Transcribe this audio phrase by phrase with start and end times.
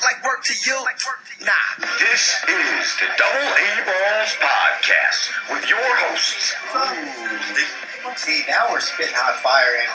[0.00, 0.76] look like work to you?
[1.44, 1.52] Nah.
[2.00, 6.56] This is the Double A Balls Podcast with your hosts.
[8.16, 9.92] See, now we're spitting hot fire and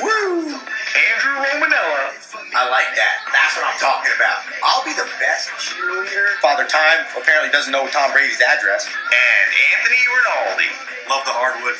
[0.00, 0.56] Woo!
[0.56, 2.16] Andrew Romanella.
[2.56, 3.14] I like that.
[3.32, 4.48] That's what I'm talking about.
[4.64, 6.40] I'll be the best cheerleader.
[6.40, 8.88] Father Time apparently doesn't know Tom Brady's address.
[8.88, 9.46] And
[9.76, 10.70] Anthony Rinaldi.
[11.12, 11.76] Love the hardwood.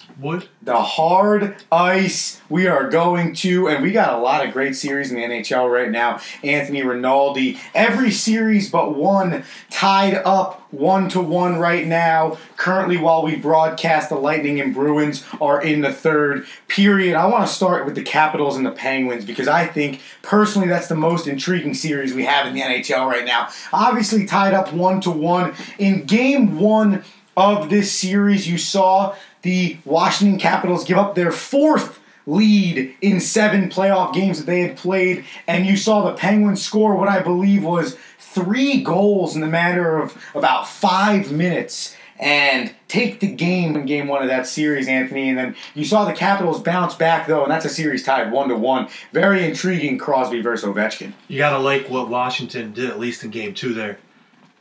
[0.63, 5.11] the hard ice we are going to and we got a lot of great series
[5.11, 6.21] in the nhl right now.
[6.45, 12.37] Anthony rinaldi every series but one tied up one to one right now.
[12.57, 17.17] Currently while we broadcast the lightning and bruins are in the third period.
[17.17, 20.89] I want to start with the capitals and the penguins because i think personally that's
[20.89, 23.49] the most intriguing series we have in the nhl right now.
[23.73, 27.05] Obviously tied up one to one in game one
[27.37, 33.69] of this series, you saw the Washington Capitals give up their fourth lead in seven
[33.69, 37.65] playoff games that they had played, and you saw the Penguins score what I believe
[37.65, 43.87] was three goals in the matter of about five minutes and take the game in
[43.87, 45.31] game one of that series, Anthony.
[45.31, 48.51] And then you saw the Capitals bounce back, though, and that's a series tied one
[48.51, 48.89] to one.
[49.13, 51.15] Very intriguing Crosby versus Ovechkin.
[51.29, 53.99] You gotta like what Washington did, at least in game two there.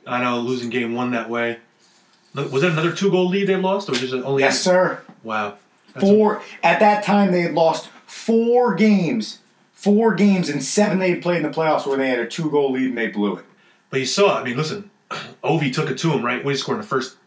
[0.07, 1.59] I know losing game one that way.
[2.33, 4.43] Was that another two goal lead they lost, or was just only?
[4.43, 5.01] Yes, sir.
[5.23, 5.57] Wow.
[5.93, 9.39] That's Four at that time they had lost four games,
[9.73, 12.49] four games in seven they had played in the playoffs where they had a two
[12.51, 13.45] goal lead and they blew it.
[13.89, 14.39] But you saw.
[14.39, 14.91] I mean, listen,
[15.43, 17.17] Ovi took it to him right when he scored in the first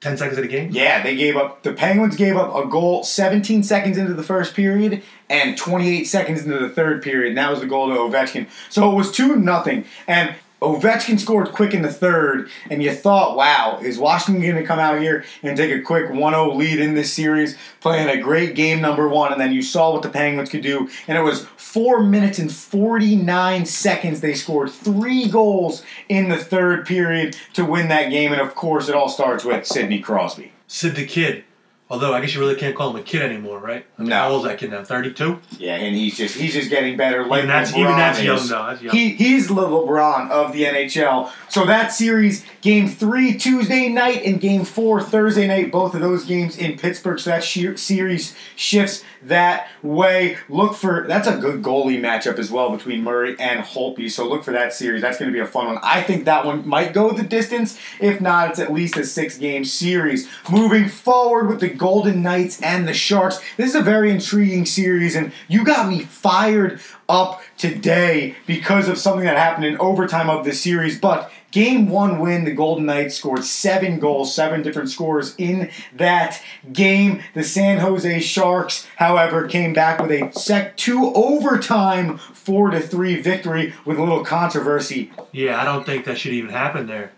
[0.00, 0.70] ten seconds of the game.
[0.70, 1.62] Yeah, they gave up.
[1.62, 6.44] The Penguins gave up a goal 17 seconds into the first period and 28 seconds
[6.44, 7.30] into the third period.
[7.30, 8.46] And that was the goal to Ovechkin.
[8.70, 9.84] So it was two nothing.
[10.06, 14.64] And Ovechkin scored quick in the third, and you thought, wow, is Washington going to
[14.64, 18.22] come out here and take a quick 1 0 lead in this series, playing a
[18.22, 19.32] great game number one?
[19.32, 22.50] And then you saw what the Penguins could do, and it was four minutes and
[22.50, 24.22] 49 seconds.
[24.22, 28.88] They scored three goals in the third period to win that game, and of course,
[28.88, 30.52] it all starts with Sidney Crosby.
[30.68, 31.44] Sid the kid.
[31.88, 33.86] Although I guess you really can't call him a kid anymore, right?
[33.96, 34.16] I mean, No.
[34.16, 34.82] How old is that kid now?
[34.82, 35.38] Thirty-two.
[35.58, 37.24] Yeah, and he's just he's just getting better.
[37.24, 38.24] Like Even that's LeBron even that's is.
[38.24, 38.66] young though.
[38.66, 38.94] That's young.
[38.96, 41.30] He he's the LeBron of the NHL.
[41.48, 46.24] So that series, game three Tuesday night and game four Thursday night, both of those
[46.24, 47.20] games in Pittsburgh.
[47.20, 50.38] So that sheer, series shifts that way.
[50.48, 54.10] Look for that's a good goalie matchup as well between Murray and Holtby.
[54.10, 55.02] So look for that series.
[55.02, 55.78] That's going to be a fun one.
[55.84, 57.78] I think that one might go the distance.
[58.00, 60.28] If not, it's at least a six game series.
[60.50, 63.40] Moving forward with the Golden Knights and the Sharks.
[63.56, 68.98] This is a very intriguing series, and you got me fired up today because of
[68.98, 70.98] something that happened in overtime of this series.
[70.98, 76.42] But game one win, the Golden Knights scored seven goals, seven different scores in that
[76.72, 77.22] game.
[77.34, 83.20] The San Jose Sharks, however, came back with a sec two overtime four to three
[83.20, 85.12] victory with a little controversy.
[85.32, 87.12] Yeah, I don't think that should even happen there.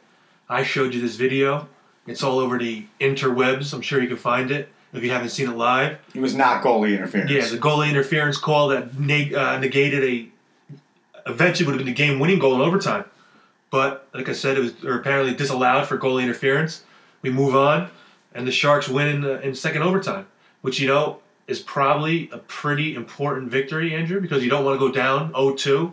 [0.49, 1.69] I showed you this video.
[2.09, 3.73] It's all over the interwebs.
[3.73, 5.99] I'm sure you can find it if you haven't seen it live.
[6.15, 7.31] It was not goalie interference.
[7.31, 10.29] Yeah, the goalie interference call that neg- uh, negated a
[11.27, 13.05] eventually would have been the game-winning goal in overtime.
[13.71, 16.85] But like I said, it was or apparently disallowed for goalie interference.
[17.21, 17.91] We move on,
[18.35, 20.27] and the Sharks win in, the, in second overtime,
[20.63, 24.87] which you know is probably a pretty important victory, Andrew, because you don't want to
[24.87, 25.93] go down 0-2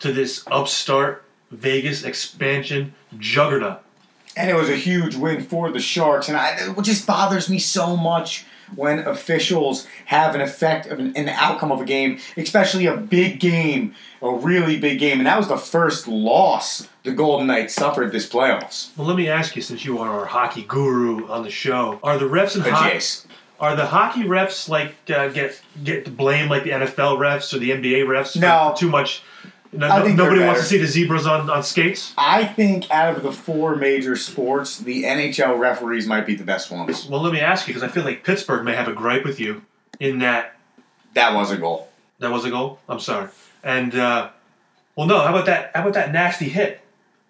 [0.00, 3.82] to this upstart Vegas expansion juggernaut.
[4.36, 6.28] And it was a huge win for the Sharks.
[6.28, 8.44] And I, it just bothers me so much
[8.74, 13.38] when officials have an effect of an, an outcome of a game, especially a big
[13.38, 15.18] game, a really big game.
[15.18, 18.96] And that was the first loss the Golden Knights suffered this playoffs.
[18.96, 22.16] Well, let me ask you, since you are our hockey guru on the show, are
[22.16, 23.28] the refs in hockey
[23.62, 27.70] are the hockey refs like uh, get get blamed like the NFL refs or the
[27.70, 28.32] NBA refs?
[28.32, 28.74] for No.
[28.76, 29.22] too much.
[29.74, 32.12] No, I think nobody wants to see the zebras on, on skates.
[32.18, 36.70] I think out of the four major sports, the NHL referees might be the best
[36.70, 37.08] ones.
[37.08, 39.40] Well, let me ask you because I feel like Pittsburgh may have a gripe with
[39.40, 39.62] you
[39.98, 40.56] in that
[41.14, 41.88] That was a goal.
[42.18, 42.80] that was a goal.
[42.86, 43.30] I'm sorry.
[43.64, 44.28] And uh,
[44.94, 45.20] well, no.
[45.20, 45.70] How about that?
[45.74, 46.80] How about that nasty hit?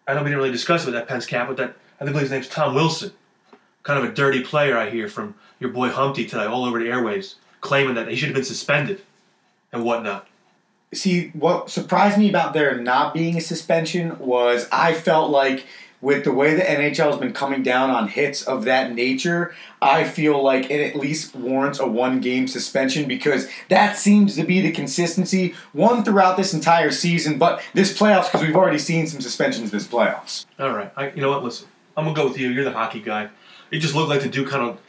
[0.08, 2.16] I know we didn't really discuss it with that Pence cap, but that I think
[2.16, 3.12] his name's Tom Wilson.
[3.84, 6.88] Kind of a dirty player, I hear from your boy Humpty today, all over the
[6.88, 9.02] airways, claiming that he should have been suspended
[9.72, 10.26] and whatnot.
[10.94, 15.66] See, what surprised me about there not being a suspension was I felt like
[16.02, 20.04] with the way the NHL has been coming down on hits of that nature, I
[20.04, 24.60] feel like it at least warrants a one game suspension because that seems to be
[24.60, 29.20] the consistency, one throughout this entire season, but this playoffs because we've already seen some
[29.20, 30.44] suspensions this playoffs.
[30.58, 31.44] All right, I, you know what?
[31.44, 32.48] Listen, I'm gonna go with you.
[32.48, 33.30] You're the hockey guy.
[33.70, 34.80] It just looked like the dude kind of,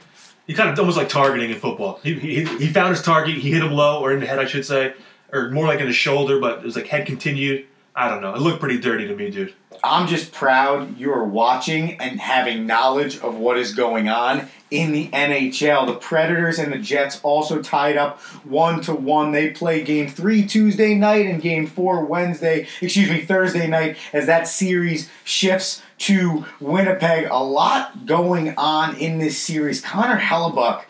[0.48, 2.00] he kind of almost like targeting in football.
[2.04, 3.36] He, he, he found his target.
[3.36, 4.96] He hit him low or in the head, I should say,
[5.34, 6.40] or more like in the shoulder.
[6.40, 7.66] But it was like head continued.
[7.96, 8.34] I don't know.
[8.34, 9.54] It looked pretty dirty to me, dude.
[9.84, 14.94] I'm just proud you are watching and having knowledge of what is going on in
[14.94, 15.86] the NHL.
[15.86, 19.32] The Predators and the Jets also tied up one to one.
[19.32, 24.26] They play game three Tuesday night and game four Wednesday, excuse me, Thursday night as
[24.26, 27.28] that series shifts to Winnipeg.
[27.30, 29.82] A lot going on in this series.
[29.82, 30.84] Connor Hellebuyck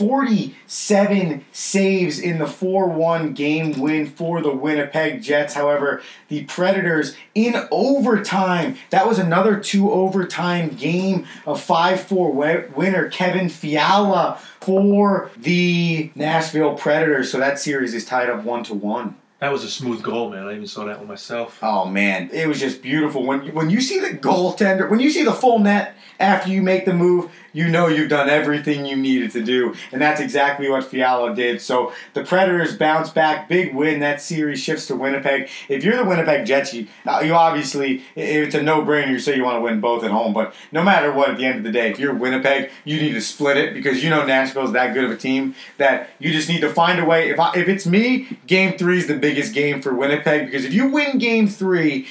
[0.00, 5.52] 47 saves in the 4 1 game win for the Winnipeg Jets.
[5.52, 12.32] However, the Predators in overtime, that was another two overtime game, a 5 4
[12.74, 13.10] winner.
[13.10, 17.30] Kevin Fiala for the Nashville Predators.
[17.30, 19.14] So that series is tied up 1 to 1.
[19.40, 20.46] That was a smooth goal, man.
[20.46, 21.58] I even saw that one myself.
[21.62, 23.24] Oh man, it was just beautiful.
[23.24, 26.84] When when you see the goaltender, when you see the full net after you make
[26.84, 30.84] the move, you know you've done everything you needed to do, and that's exactly what
[30.84, 31.60] Fiala did.
[31.60, 34.00] So the Predators bounce back, big win.
[34.00, 35.48] That series shifts to Winnipeg.
[35.68, 36.86] If you're the Winnipeg Jets, you,
[37.22, 39.08] you obviously it's a no-brainer.
[39.08, 41.46] You say you want to win both at home, but no matter what, at the
[41.46, 44.24] end of the day, if you're Winnipeg, you need to split it because you know
[44.24, 47.30] Nashville's that good of a team that you just need to find a way.
[47.30, 50.72] If I, if it's me, Game Three is the biggest game for Winnipeg because if
[50.72, 52.06] you win Game Three,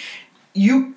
[0.53, 0.95] you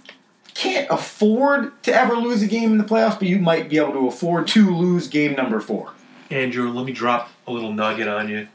[0.54, 3.92] can't afford to ever lose a game in the playoffs, but you might be able
[3.92, 5.92] to afford to lose game number four.
[6.30, 8.48] Andrew, let me drop a little nugget on you.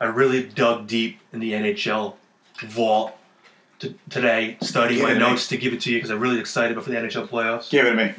[0.00, 2.14] I really dug deep in the NHL
[2.62, 3.16] vault
[3.80, 5.20] to, today, studying my to me.
[5.20, 7.70] notes to give it to you because I'm really excited about the NHL playoffs.
[7.70, 8.14] Give it to me.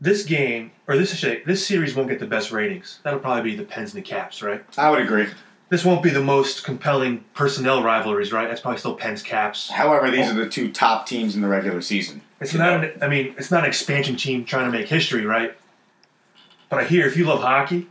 [0.00, 2.98] This game, or this this series won't get the best ratings.
[3.04, 4.62] That'll probably be the Pens and the Caps, right?
[4.76, 5.28] I would agree.
[5.70, 8.46] This won't be the most compelling personnel rivalries, right?
[8.46, 9.70] That's probably still Pens Caps.
[9.70, 12.20] However, these are the two top teams in the regular season.
[12.40, 12.84] It's not.
[12.84, 15.56] An, I mean, it's not an expansion team trying to make history, right?
[16.68, 17.88] But I hear if you love hockey,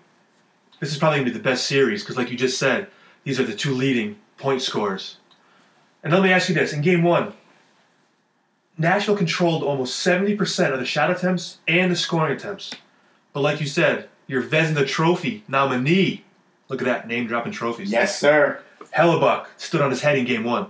[0.80, 2.88] this is probably gonna be the best series because, like you just said,
[3.24, 5.18] these are the two leading point scorers.
[6.04, 7.34] And let me ask you this: in Game One,
[8.78, 12.72] Nashville controlled almost seventy percent of the shot attempts and the scoring attempts.
[13.34, 16.24] But like you said, your Vezina Trophy nominee.
[16.70, 17.92] Look at that name dropping trophies.
[17.92, 18.62] Yes, sir.
[18.96, 20.68] Hellebuyck stood on his head in Game One.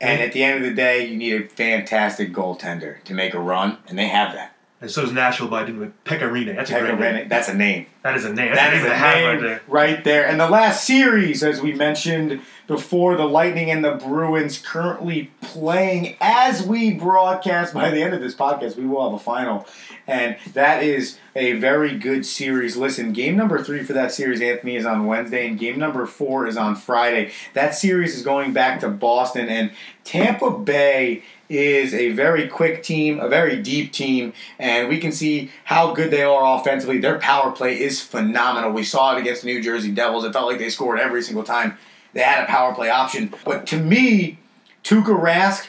[0.00, 3.40] And at the end of the day, you need a fantastic goaltender to make a
[3.40, 4.53] run, and they have that.
[4.84, 6.54] And so does Nashville by doing Pekka Rinne.
[6.56, 7.28] That's a great name.
[7.30, 7.86] That's a name.
[8.02, 8.54] That is a name.
[8.54, 9.60] That's That a is name a to have name right there.
[9.66, 10.26] right there.
[10.26, 16.18] And the last series, as we mentioned before, the Lightning and the Bruins currently playing
[16.20, 17.72] as we broadcast.
[17.72, 19.66] By the end of this podcast, we will have a final.
[20.06, 22.76] And that is a very good series.
[22.76, 26.46] Listen, game number three for that series, Anthony, is on Wednesday, and game number four
[26.46, 27.32] is on Friday.
[27.54, 29.70] That series is going back to Boston, and
[30.04, 35.50] Tampa Bay is a very quick team, a very deep team, and we can see
[35.64, 36.98] how good they are offensively.
[36.98, 38.72] Their power play is phenomenal.
[38.72, 40.24] We saw it against the New Jersey Devils.
[40.24, 41.76] It felt like they scored every single time
[42.12, 43.34] they had a power play option.
[43.44, 44.38] But to me,
[44.82, 45.68] Tuukka Rask,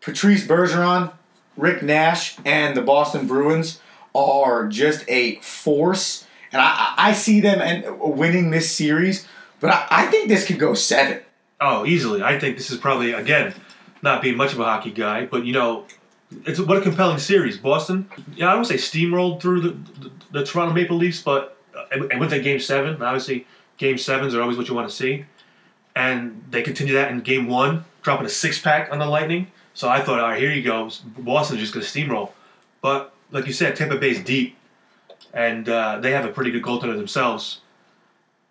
[0.00, 1.12] Patrice Bergeron,
[1.56, 3.80] Rick Nash, and the Boston Bruins
[4.14, 9.26] are just a force, and I, I I see them and winning this series.
[9.60, 11.20] But I, I think this could go seven.
[11.60, 12.22] Oh, easily.
[12.22, 13.54] I think this is probably again
[14.02, 15.84] not being much of a hockey guy, but you know,
[16.44, 17.56] it's what a compelling series.
[17.56, 21.84] Boston, yeah, I would say steamrolled through the the, the Toronto Maple Leafs, but uh,
[21.90, 23.00] it went to Game Seven.
[23.02, 25.24] Obviously, Game Sevens are always what you want to see,
[25.96, 29.46] and they continue that in Game One, dropping a six pack on the Lightning.
[29.74, 30.90] So I thought, all right, here you go.
[31.18, 32.32] Boston's just to steamroll,
[32.82, 34.56] but like you said, Tampa Bay's deep.
[35.32, 37.60] and uh, they have a pretty good goaltender themselves.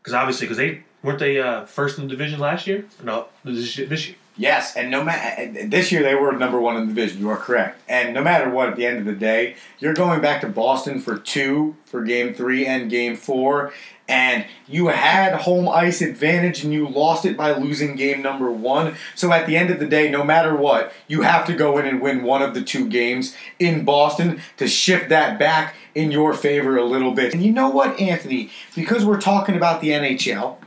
[0.01, 2.85] Because obviously, because they weren't they uh, first in the division last year?
[3.03, 3.87] No, this year.
[3.87, 4.15] This year.
[4.37, 7.19] Yes, and no matter this year they were number one in the division.
[7.19, 7.81] You are correct.
[7.89, 11.01] And no matter what, at the end of the day, you're going back to Boston
[11.01, 13.73] for two for Game Three and Game Four,
[14.07, 18.95] and you had home ice advantage and you lost it by losing Game Number One.
[19.15, 21.87] So at the end of the day, no matter what, you have to go in
[21.87, 26.33] and win one of the two games in Boston to shift that back in your
[26.33, 27.33] favor a little bit.
[27.33, 28.51] And you know what, Anthony?
[28.75, 30.57] Because we're talking about the NHL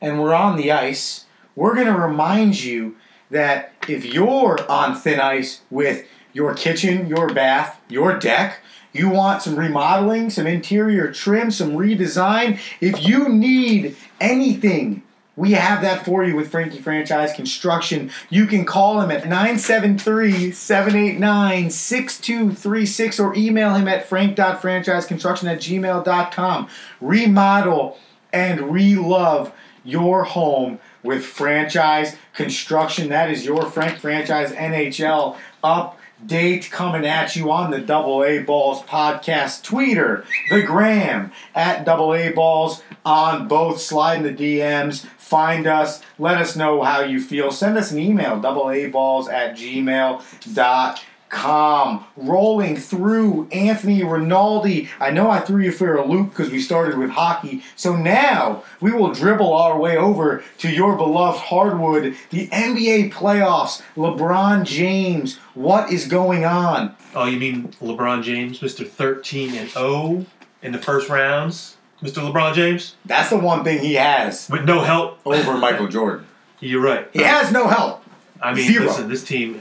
[0.00, 2.96] and we're on the ice, we're going to remind you
[3.30, 8.60] that if you're on thin ice with your kitchen, your bath, your deck,
[8.92, 15.02] you want some remodeling, some interior trim, some redesign, if you need anything,
[15.36, 18.10] we have that for you with Frankie Franchise Construction.
[18.28, 26.68] You can call him at 973 789 6236 or email him at frank.franchiseconstruction at gmail.com.
[27.00, 27.98] Remodel
[28.32, 29.52] and relove
[29.84, 33.08] your home with franchise construction.
[33.08, 38.82] That is your Frank Franchise NHL update coming at you on the Double A Balls
[38.82, 43.80] podcast tweeter, the gram at Double A Balls on both.
[43.80, 45.06] Slide in the DMs.
[45.18, 46.02] Find us.
[46.18, 47.50] Let us know how you feel.
[47.50, 50.96] Send us an email, double A balls at gmail.com
[51.30, 54.88] com rolling through Anthony Rinaldi.
[55.00, 57.62] I know I threw you for a loop because we started with hockey.
[57.76, 63.82] So now we will dribble our way over to your beloved hardwood, the NBA playoffs.
[63.96, 66.94] LeBron James, what is going on?
[67.14, 70.24] Oh, you mean LeBron James, Mister Thirteen and zero
[70.62, 74.80] in the first rounds, Mister LeBron James, That's the one thing he has with no
[74.82, 75.18] help.
[75.24, 76.26] over Michael Jordan.
[76.60, 77.08] You're right.
[77.12, 78.02] He has no help.
[78.42, 78.86] I mean, Zero.
[78.86, 79.60] listen, this team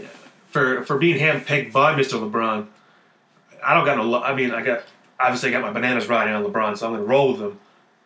[0.58, 2.20] for for being handpicked by Mr.
[2.20, 2.66] LeBron.
[3.64, 4.24] I don't got no.
[4.24, 4.84] I mean, I got
[5.20, 7.60] obviously I got my bananas riding on LeBron, so I'm gonna roll with him.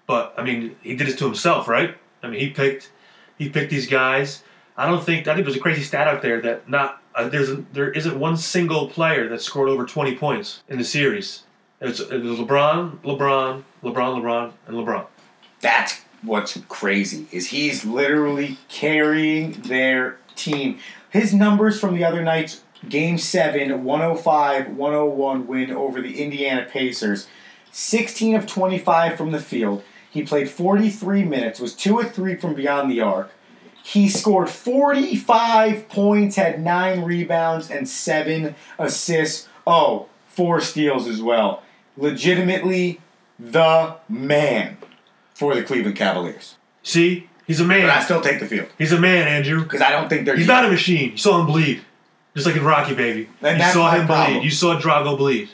[0.06, 1.96] But I mean, he did this to himself, right?
[2.22, 2.92] I mean, he picked
[3.38, 4.44] he picked these guys.
[4.76, 7.50] I don't think I think there's a crazy stat out there that not uh, there's
[7.50, 11.44] a, there isn't one single player that scored over 20 points in the series.
[11.80, 15.06] It's, it was LeBron, LeBron, LeBron, LeBron, and LeBron.
[15.62, 20.80] That's what's crazy is he's literally carrying their team.
[21.12, 27.28] His numbers from the other night's game 7 105-101 win over the Indiana Pacers.
[27.72, 29.84] 16 of 25 from the field.
[30.10, 33.32] He played 43 minutes, was 2 of 3 from beyond the arc.
[33.84, 39.48] He scored 45 points, had 9 rebounds and 7 assists.
[39.68, 41.64] Oh, 4 steals as well.
[41.98, 43.02] Legitimately
[43.38, 44.78] the man
[45.34, 46.56] for the Cleveland Cavaliers.
[46.84, 49.64] See, he's a But I still take the field He's a man, Andrew.
[49.64, 50.38] because I don't think they're.
[50.38, 51.12] He's not a machine.
[51.12, 51.82] You saw him bleed.
[52.34, 53.28] Just like in Rocky, baby.
[53.42, 54.36] And you saw him problem.
[54.38, 54.46] bleed.
[54.46, 55.50] You saw Drago bleed.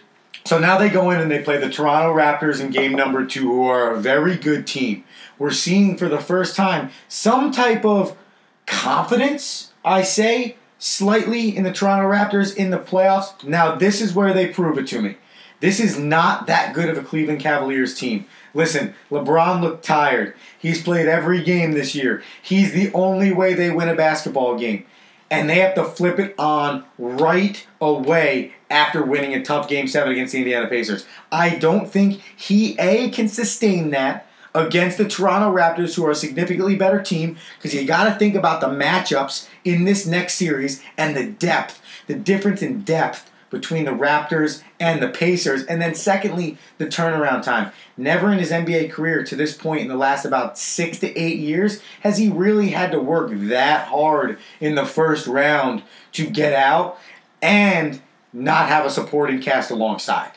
[0.46, 3.42] So now they go in and they play the Toronto Raptors in game number two,
[3.52, 5.04] who are a very good team.
[5.40, 8.16] We're seeing for the first time some type of
[8.66, 13.44] confidence, I say, slightly in the Toronto Raptors in the playoffs.
[13.44, 15.18] Now, this is where they prove it to me.
[15.60, 18.26] This is not that good of a Cleveland Cavaliers team.
[18.58, 20.34] Listen, LeBron looked tired.
[20.58, 22.24] He's played every game this year.
[22.42, 24.84] He's the only way they win a basketball game.
[25.30, 30.12] And they have to flip it on right away after winning a tough game seven
[30.12, 31.06] against the Indiana Pacers.
[31.32, 36.16] I don't think he, A, can sustain that against the Toronto Raptors, who are a
[36.16, 40.82] significantly better team, because you got to think about the matchups in this next series
[40.98, 45.64] and the depth, the difference in depth between the Raptors and the Pacers.
[45.64, 47.72] And then, secondly, the turnaround time.
[47.96, 51.40] Never in his NBA career to this point in the last about six to eight
[51.40, 56.54] years has he really had to work that hard in the first round to get
[56.54, 56.98] out
[57.42, 58.02] and
[58.34, 60.32] not have a supporting cast alongside.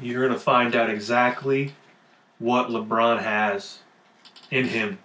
[0.00, 1.74] You're going to find out exactly
[2.38, 3.80] what LeBron has
[4.50, 4.98] in him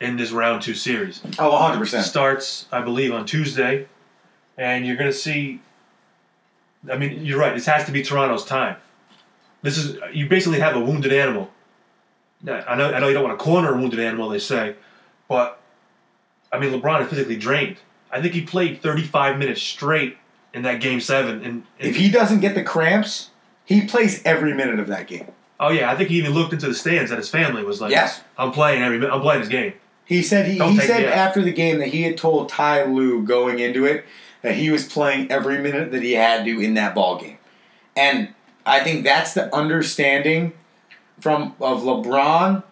[0.00, 1.20] in this round two series.
[1.38, 2.02] Oh, 100%.
[2.02, 3.86] Starts, I believe, on Tuesday,
[4.56, 5.60] and you're going to see.
[6.90, 7.54] I mean, you're right.
[7.54, 8.76] This has to be Toronto's time.
[9.62, 11.50] This is you basically have a wounded animal.
[12.48, 14.74] I know, I know you don't want to corner a wounded animal, they say,
[15.28, 15.60] but
[16.50, 17.76] I mean, LeBron is physically drained.
[18.10, 20.16] I think he played 35 minutes straight
[20.54, 21.44] in that game seven.
[21.44, 23.30] And, If he doesn't get the cramps,
[23.64, 25.28] he plays every minute of that game.
[25.60, 27.90] oh yeah, I think he even looked into the stands at his family was like,
[27.90, 28.22] Yes.
[28.38, 29.14] I'm playing every, minute.
[29.14, 29.74] I'm playing this game."
[30.06, 33.60] He said he, he said after the game that he had told Ty Lue going
[33.60, 34.04] into it
[34.42, 37.38] that he was playing every minute that he had to in that ball game.
[37.96, 40.52] And I think that's the understanding
[41.20, 42.62] from of LeBron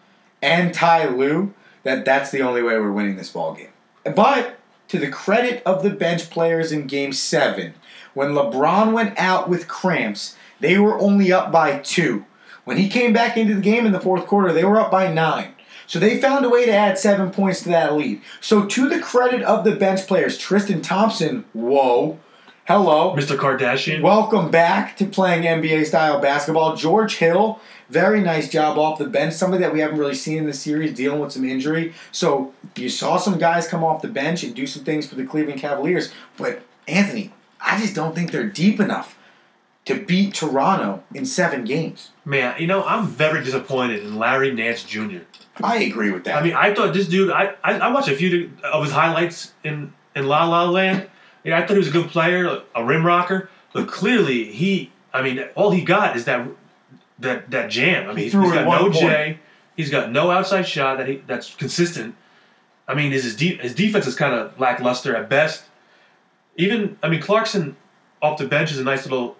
[0.40, 3.68] and Ty Lue that that's the only way we're winning this ball game.
[4.14, 4.58] But
[4.88, 7.74] to the credit of the bench players in game 7,
[8.14, 12.24] when LeBron went out with cramps, they were only up by 2.
[12.64, 15.10] When he came back into the game in the fourth quarter, they were up by
[15.12, 15.54] nine.
[15.88, 18.20] So they found a way to add seven points to that lead.
[18.42, 22.20] So to the credit of the bench players, Tristan Thompson, whoa,
[22.66, 23.16] hello.
[23.16, 23.38] Mr.
[23.38, 24.02] Kardashian.
[24.02, 26.76] Welcome back to playing NBA style basketball.
[26.76, 29.32] George Hill, very nice job off the bench.
[29.32, 31.94] Somebody that we haven't really seen in the series dealing with some injury.
[32.12, 35.24] So you saw some guys come off the bench and do some things for the
[35.24, 36.12] Cleveland Cavaliers.
[36.36, 39.18] But Anthony, I just don't think they're deep enough
[39.86, 42.10] to beat Toronto in seven games.
[42.26, 45.20] Man, you know, I'm very disappointed in Larry Nance Jr.
[45.62, 46.36] I agree with that.
[46.36, 47.30] I mean, I thought this dude.
[47.30, 51.08] I, I, I watched a few of his highlights in in La La Land.
[51.44, 53.50] Yeah, I thought he was a good player, a rim rocker.
[53.72, 54.92] But clearly, he.
[55.12, 56.46] I mean, all he got is that
[57.18, 58.04] that that jam.
[58.04, 58.94] I mean, He he's, threw he's got no point.
[58.94, 59.38] J.
[59.76, 62.14] He's got no outside shot that he that's consistent.
[62.86, 65.64] I mean, his his, de- his defense is kind of lackluster at best.
[66.56, 67.76] Even I mean, Clarkson
[68.20, 69.36] off the bench is a nice little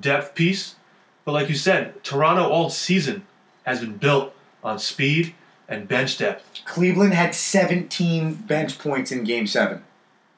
[0.00, 0.74] depth piece.
[1.24, 3.26] But like you said, Toronto all season
[3.64, 4.34] has been built
[4.64, 5.34] on speed
[5.68, 6.62] and bench depth.
[6.64, 9.82] Cleveland had 17 bench points in game seven.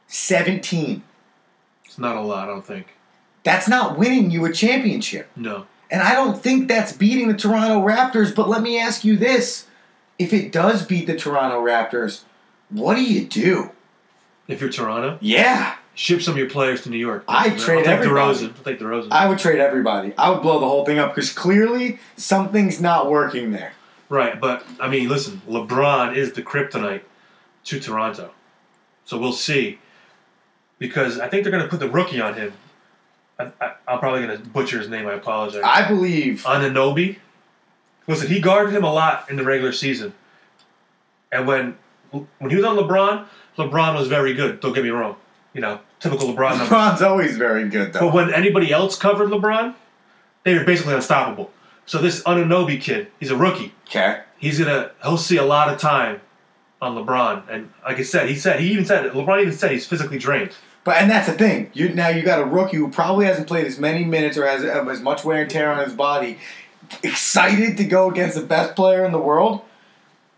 [0.08, 1.02] 17.
[1.84, 2.88] It's not a lot, I don't think.
[3.44, 5.30] That's not winning you a championship.
[5.36, 5.66] No.
[5.90, 9.66] And I don't think that's beating the Toronto Raptors, but let me ask you this.
[10.18, 12.22] If it does beat the Toronto Raptors,
[12.70, 13.70] what do you do?
[14.48, 17.24] If you're Toronto, Yeah, ship some of your players to New York.
[17.28, 18.38] I'd I'll trade take everybody.
[18.38, 18.56] DeRozan.
[18.56, 19.08] I'll take DeRozan.
[19.10, 20.14] I would trade everybody.
[20.16, 23.72] I would blow the whole thing up because clearly something's not working there.
[24.08, 27.02] Right, but I mean, listen, LeBron is the kryptonite
[27.64, 28.30] to Toronto,
[29.04, 29.78] so we'll see.
[30.78, 32.52] Because I think they're going to put the rookie on him.
[33.38, 35.06] I, I, I'm probably going to butcher his name.
[35.06, 35.62] I apologize.
[35.64, 36.42] I believe.
[36.44, 37.16] Anunoby.
[38.06, 40.12] Listen, he guarded him a lot in the regular season,
[41.32, 41.76] and when
[42.10, 43.26] when he was on LeBron,
[43.58, 44.60] LeBron was very good.
[44.60, 45.16] Don't get me wrong.
[45.54, 46.68] You know, typical LeBron numbers.
[46.68, 48.00] LeBron's always very good, though.
[48.00, 49.74] But when anybody else covered LeBron,
[50.44, 51.50] they were basically unstoppable.
[51.86, 53.72] So this Anunoby kid, he's a rookie.
[53.86, 54.22] Okay.
[54.38, 56.20] He's gonna he'll see a lot of time
[56.82, 59.86] on LeBron, and like I said, he said he even said LeBron even said he's
[59.86, 60.50] physically drained.
[60.84, 61.70] But and that's the thing.
[61.72, 64.64] You now you got a rookie who probably hasn't played as many minutes or has
[64.64, 66.38] um, as much wear and tear on his body,
[67.02, 69.62] excited to go against the best player in the world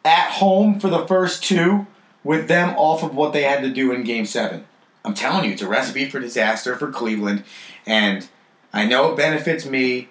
[0.04, 1.87] at home for the first two
[2.24, 4.64] with them off of what they had to do in Game Seven.
[5.04, 7.44] I'm telling you, it's a recipe for disaster for Cleveland,
[7.84, 8.28] and
[8.72, 10.08] I know it benefits me.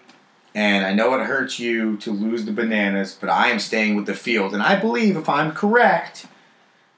[0.58, 4.08] And I know it hurts you to lose the bananas, but I am staying with
[4.08, 4.56] the field.
[4.56, 6.26] And I believe, if I'm correct,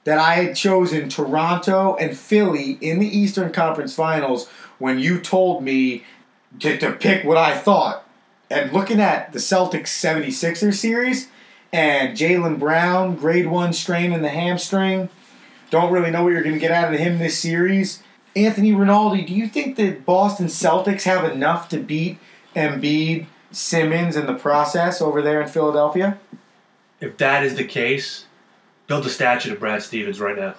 [0.06, 5.62] that I had chosen Toronto and Philly in the Eastern Conference Finals when you told
[5.62, 6.06] me
[6.60, 8.08] to, to pick what I thought.
[8.50, 11.28] And looking at the Celtics 76ers series
[11.74, 15.10] and Jaylen Brown, grade one strain in the hamstring,
[15.70, 18.02] don't really know what you're going to get out of him this series.
[18.38, 22.20] Anthony Rinaldi, do you think the Boston Celtics have enough to beat
[22.56, 26.20] Embiid, Simmons in the process over there in Philadelphia?
[27.02, 28.26] If that is the case,
[28.88, 30.56] build a statue to Brad Stevens right now.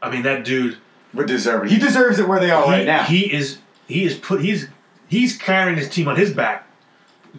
[0.00, 0.78] I mean that dude.
[1.12, 1.72] Would deserve it.
[1.72, 3.02] He deserves it where they are he, right now.
[3.02, 4.68] he is he is put he's
[5.08, 6.64] he's carrying his team on his back,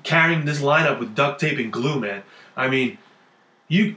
[0.04, 2.22] carrying this lineup with duct tape and glue, man.
[2.58, 2.98] I mean,
[3.70, 3.96] you,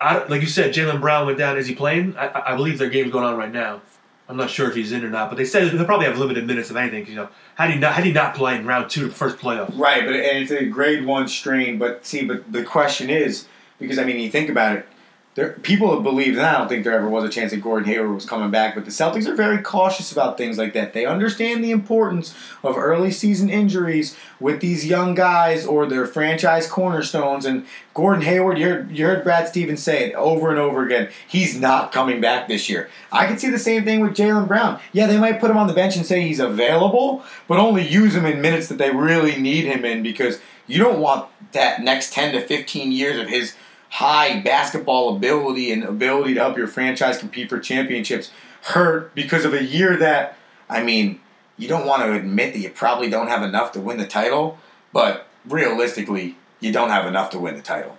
[0.00, 1.58] I, like you said, Jaylen Brown went down.
[1.58, 2.16] Is he playing?
[2.16, 3.82] I, I I believe their game's going on right now.
[4.28, 6.46] I'm not sure if he's in or not, but they said they'll probably have limited
[6.46, 7.06] minutes of anything.
[7.06, 9.14] You know, how do you not how do you not play in round two, the
[9.14, 9.70] first playoff?
[9.78, 11.78] Right, but and it's a grade one strain.
[11.78, 13.46] But see, but the question is
[13.78, 14.88] because I mean, you think about it.
[15.36, 18.14] There, people believed, and I don't think there ever was a chance that Gordon Hayward
[18.14, 18.74] was coming back.
[18.74, 20.94] But the Celtics are very cautious about things like that.
[20.94, 26.66] They understand the importance of early season injuries with these young guys or their franchise
[26.66, 27.44] cornerstones.
[27.44, 31.10] And Gordon Hayward, you heard, you heard Brad Stevens say it over and over again.
[31.28, 32.88] He's not coming back this year.
[33.12, 34.80] I can see the same thing with Jaylen Brown.
[34.92, 38.14] Yeah, they might put him on the bench and say he's available, but only use
[38.14, 42.14] him in minutes that they really need him in because you don't want that next
[42.14, 43.54] 10 to 15 years of his
[43.90, 48.30] high basketball ability and ability to help your franchise compete for championships
[48.62, 50.36] hurt because of a year that,
[50.68, 51.20] I mean,
[51.56, 54.58] you don't want to admit that you probably don't have enough to win the title,
[54.92, 57.96] but realistically, you don't have enough to win the title.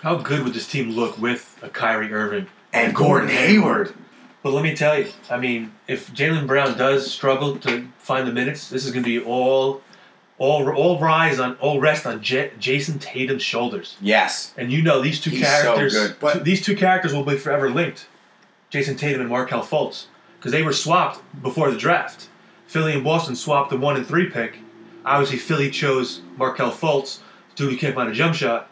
[0.00, 2.48] How good would this team look with a Kyrie Irving?
[2.72, 3.94] And Gordon Hayward.
[4.42, 8.32] But let me tell you, I mean, if Jaylen Brown does struggle to find the
[8.32, 9.80] minutes, this is going to be all,
[10.42, 13.96] all, all rise on, all rest on J- Jayson Tatum's shoulders.
[14.00, 14.52] Yes.
[14.56, 17.24] And you know these two He's so characters, good, but- two- these two characters will
[17.24, 18.06] be forever linked.
[18.70, 20.06] Jayson Tatum and Markelle Fultz,
[20.38, 22.28] because they were swapped before the draft.
[22.66, 24.58] Philly and Boston swapped the one and three pick.
[25.04, 27.18] Obviously, Philly chose Markelle Fultz,
[27.54, 28.68] dude who can't find a jump shot,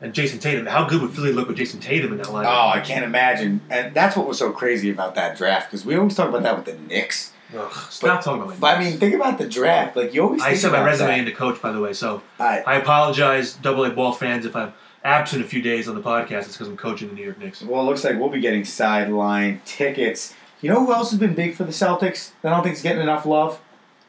[0.00, 0.66] and Jayson Tatum.
[0.66, 2.46] How good would Philly look with Jayson Tatum in that lineup?
[2.46, 3.60] Oh, I can't imagine.
[3.68, 6.56] And that's what was so crazy about that draft because we always talk about that
[6.56, 7.32] with the Knicks.
[7.54, 9.96] Ugh, stop talking about my But I mean, think about the draft.
[9.96, 10.42] Like you always.
[10.42, 11.18] I think sent my about resume that.
[11.18, 11.92] into coach, by the way.
[11.92, 14.72] So I, I apologize, Double A ball fans, if I'm
[15.04, 16.40] absent a few days on the podcast.
[16.40, 17.62] It's because I'm coaching the New York Knicks.
[17.62, 20.34] well, it looks like we'll be getting sideline tickets.
[20.60, 22.32] You know who else has been big for the Celtics?
[22.42, 23.60] That I don't think is getting enough love.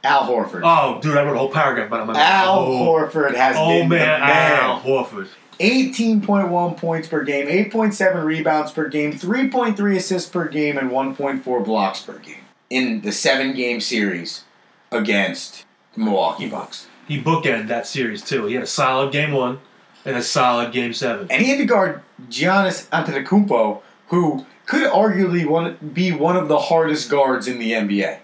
[0.03, 0.61] Al Horford.
[0.63, 2.15] Oh, dude, I wrote a whole paragraph about him.
[2.15, 4.59] Al oh, Horford has Oh been man, the man.
[4.59, 5.27] Al Horford.
[5.59, 12.01] 18.1 points per game, 8.7 rebounds per game, 3.3 assists per game, and 1.4 blocks
[12.01, 14.43] per game in the seven game series
[14.91, 16.87] against the Milwaukee Bucks.
[17.07, 18.45] He bookended that series too.
[18.45, 19.59] He had a solid game one
[20.05, 21.27] and a solid game seven.
[21.29, 26.59] And he had to guard Giannis Antetokounmpo, who could arguably one, be one of the
[26.59, 28.19] hardest guards in the NBA.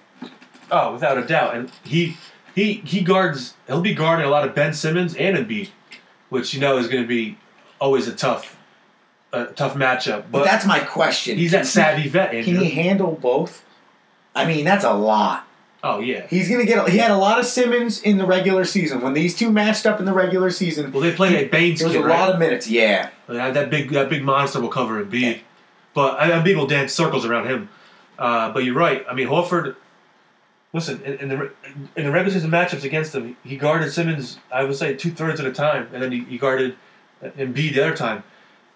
[0.71, 1.55] Oh, without a doubt.
[1.55, 2.17] And he
[2.55, 3.55] he he guards.
[3.67, 5.69] He'll be guarding a lot of Ben Simmons and Embiid,
[6.29, 7.37] which you know is going to be
[7.79, 8.57] always a tough
[9.31, 10.23] a tough matchup.
[10.23, 11.37] But, But, that's my question.
[11.37, 12.31] he's that savvy vet.
[12.31, 13.62] Can he handle both?
[14.35, 15.45] I mean, that's a lot.
[15.83, 16.25] oh yeah.
[16.27, 16.87] He's gonna get.
[16.89, 19.01] He had a lot of Simmons in the regular season.
[19.01, 21.87] When these two matched up in the regular season, Well, they played a Baynes there
[21.89, 22.19] was kid, a right?
[22.19, 22.67] lot of minutes.
[22.67, 25.39] Yeah, that big that big monster will cover Embiid,
[25.93, 27.69] but I Embiid will dance circles around him.
[28.17, 29.05] Uh, but you're right.
[29.09, 29.75] I mean, Horford.
[30.75, 31.51] Listen, in, in the
[31.95, 34.39] in the regular season matchups against him, he guarded Simmons.
[34.51, 36.75] I would say two thirds of the time, and then he, he guarded
[37.23, 38.23] Embiid the other time,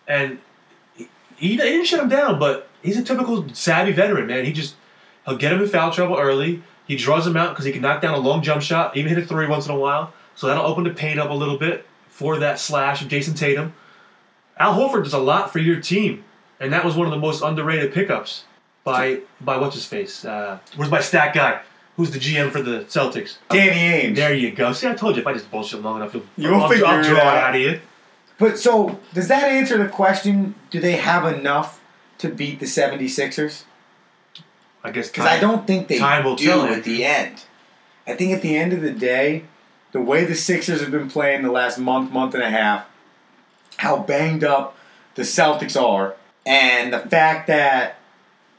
[0.08, 0.38] and
[0.96, 2.38] he, he didn't shut him down.
[2.38, 4.46] But he's a typical savvy veteran, man.
[4.46, 4.76] He just
[5.28, 6.64] he'll get him in foul trouble early.
[6.88, 9.24] He draws him out because he can knock down a long jump shot, even hit
[9.24, 10.14] a three once in a while.
[10.36, 13.74] So that'll open the paint up a little bit for that slash of Jayson Tatum.
[14.58, 16.24] Al Horford does a lot for your team,
[16.60, 18.46] and that was one of the most underrated pickups
[18.84, 20.24] by by what's his face.
[20.26, 21.62] Uh, where's my stat guy?
[21.98, 23.38] Who's the GM for the Celtics?
[23.50, 24.16] Danny Ainge.
[24.16, 24.72] There you go.
[24.72, 27.04] See, I told you if I just bullshit long enough, You'll I'll, figure I'll it
[27.08, 27.38] draw it out.
[27.38, 27.80] out of you.
[28.38, 30.54] But so does that answer the question?
[30.70, 31.82] Do they have enough
[32.20, 33.64] to beat the 76ers?
[34.88, 37.44] I guess Because I don't think they time will do tell, at the end.
[38.08, 39.44] I think at the end of the day,
[39.92, 42.86] the way the Sixers have been playing the last month, month and a half,
[43.78, 44.78] how banged up
[45.16, 48.00] the Celtics are, and the fact that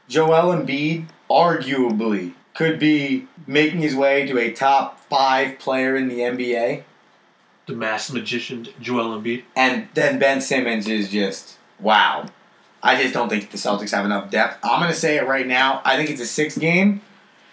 [0.07, 6.19] Joel Embiid arguably could be making his way to a top five player in the
[6.19, 6.83] NBA,
[7.67, 9.43] the masked magician Joel Embiid.
[9.55, 12.25] and then Ben Simmons is just wow.
[12.81, 14.57] I just don't think the Celtics have enough depth.
[14.63, 15.81] I'm going to say it right now.
[15.83, 17.01] I think it's a six game.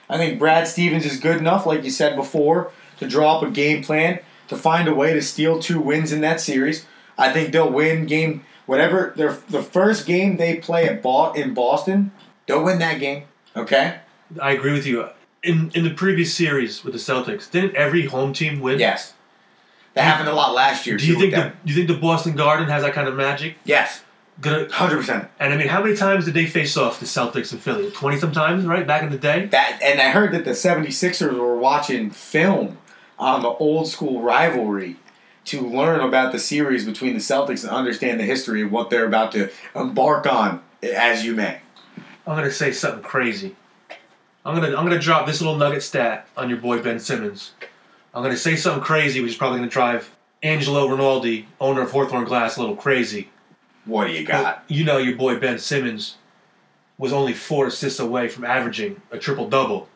[0.09, 3.51] I think Brad Stevens is good enough, like you said before, to draw up a
[3.51, 6.87] game plan to find a way to steal two wins in that series.
[7.19, 11.55] I think they'll win game whatever their the first game they play at Bo- in
[11.55, 12.13] Boston.
[12.47, 13.25] They'll win that game.
[13.57, 13.99] Okay.
[14.41, 15.09] I agree with you.
[15.43, 18.79] In in the previous series with the Celtics, didn't every home team win?
[18.79, 19.15] Yes.
[19.95, 20.99] That happened a lot last year.
[20.99, 23.57] Do you think the do you think the Boston Garden has that kind of magic?
[23.65, 24.03] Yes.
[24.41, 25.29] Gonna, Hundred percent.
[25.41, 27.91] and I mean, how many times did they face off the Celtics and Philly?
[27.93, 28.87] Twenty sometimes, right?
[28.87, 29.47] Back in the day.
[29.47, 32.77] That and I heard that the 76ers were watching film
[33.19, 34.97] on the old school rivalry
[35.47, 39.07] to learn about the series between the Celtics and understand the history of what they're
[39.07, 41.61] about to embark on as you may.
[42.27, 43.57] I'm gonna say something crazy.
[44.45, 47.53] I'm gonna I'm gonna drop this little nugget stat on your boy Ben Simmons.
[48.15, 52.25] I'm gonna say something crazy, which is probably gonna drive Angelo Rinaldi, owner of Hawthorne
[52.25, 53.31] Glass, a little crazy.
[53.87, 54.65] What do you got?
[54.69, 56.17] You know your boy Ben Simmons
[56.99, 59.89] was only four assists away from averaging a triple double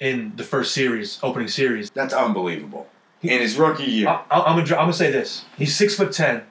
[0.00, 1.90] in the first series, opening series.
[1.90, 2.86] That's unbelievable.
[3.22, 4.08] In his rookie year.
[4.08, 5.44] I, I'm gonna I'm gonna say this.
[5.56, 6.42] He's six foot ten.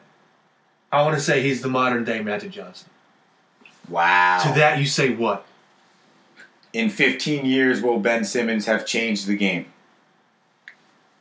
[0.92, 2.90] I want to say he's the modern day Magic Johnson.
[3.90, 4.42] Wow.
[4.44, 5.46] To that you say what?
[6.74, 9.66] In 15 years, will Ben Simmons have changed the game?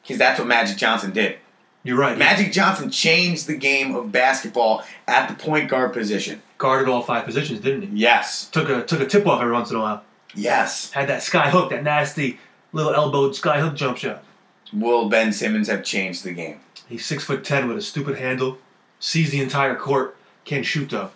[0.03, 1.39] Because that's what Magic Johnson did.
[1.87, 2.18] You're right.
[2.18, 6.42] Magic Johnson changed the game of basketball at the point guard position.
[6.59, 7.96] guarded all five positions, didn't he?
[7.99, 8.49] Yes.
[8.49, 10.03] Took a took a tip off every once in a while.
[10.35, 10.90] Yes.
[10.90, 12.40] Had that sky hook, that nasty
[12.72, 14.25] little elbowed sky hook jump shot.
[14.72, 16.59] Will Ben Simmons have changed the game?
[16.88, 18.59] He's six foot ten with a stupid handle,
[18.99, 21.11] sees the entire court, can't shoot though.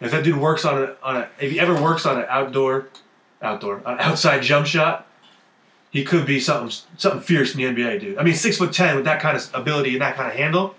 [0.00, 2.88] If that dude works on a on a if he ever works on an outdoor,
[3.40, 5.05] outdoor, an outside jump shot,
[5.96, 8.18] he could be something something fierce in the NBA, dude.
[8.18, 10.74] I mean, six foot ten with that kind of ability and that kind of handle.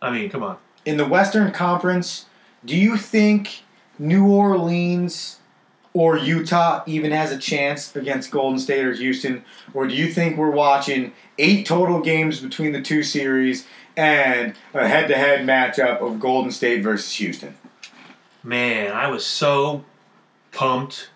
[0.00, 0.58] I mean, come on.
[0.84, 2.26] in the Western Conference,
[2.64, 3.62] do you think
[3.98, 5.38] New Orleans
[5.94, 9.44] or Utah even has a chance against Golden State or Houston?
[9.74, 14.88] Or do you think we're watching eight total games between the two series and a
[14.88, 17.54] head to head matchup of Golden State versus Houston?
[18.42, 19.84] Man, I was so
[20.50, 21.10] pumped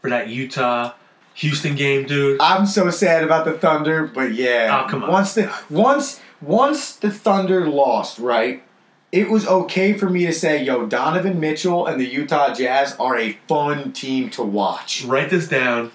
[0.00, 0.92] for that Utah
[1.38, 2.40] Houston game, dude.
[2.40, 4.82] I'm so sad about the Thunder, but yeah.
[4.84, 5.12] Oh, come on.
[5.12, 8.64] Once the once once the Thunder lost, right?
[9.12, 13.16] It was okay for me to say, yo, Donovan Mitchell and the Utah Jazz are
[13.16, 15.04] a fun team to watch.
[15.04, 15.92] Write this down.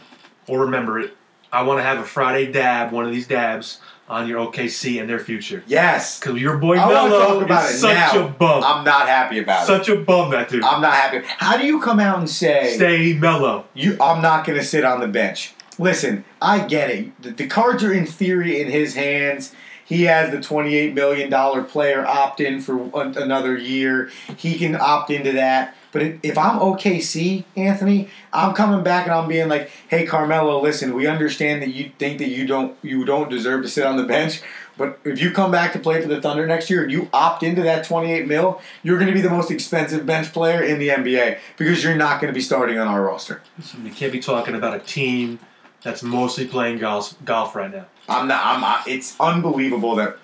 [0.48, 1.16] or remember it.
[1.52, 5.10] I want to have a Friday dab, one of these dabs, on your OKC and
[5.10, 5.63] their future.
[5.66, 6.20] Yes.
[6.20, 8.26] Because your boy I Melo is such now.
[8.26, 8.63] a bum.
[8.63, 9.68] I'm not happy about it.
[9.68, 10.63] such a bum, that dude.
[10.63, 11.22] I'm not happy.
[11.26, 13.66] How do you come out and say Stay mellow.
[13.74, 13.98] you?
[14.02, 15.54] I'm not going to sit on the bench.
[15.80, 17.22] Listen, I get it.
[17.22, 19.56] The, the cards are in theory in his hands.
[19.86, 24.10] He has the $28 million player opt in for another year.
[24.38, 25.76] He can opt into that.
[25.94, 30.60] But if- if I'm OKC, Anthony, I'm coming back and I'm being like, "Hey, Carmelo,
[30.62, 33.96] listen, we understand that you think that you don't you don't deserve to sit on
[33.96, 34.42] the bench,
[34.76, 37.44] but if you come back to play for the Thunder next year and you opt
[37.44, 40.90] into that 28 mil, you're going to be the most expensive bench player in the
[40.90, 43.42] NBA because you're not going to be starting on our roster."
[43.84, 45.38] We can't be talking about a team
[45.84, 47.86] that's mostly playing golf, golf right now.
[48.10, 48.42] I'm not.
[48.44, 48.62] I'm.
[48.62, 50.18] Not, it's unbelievable that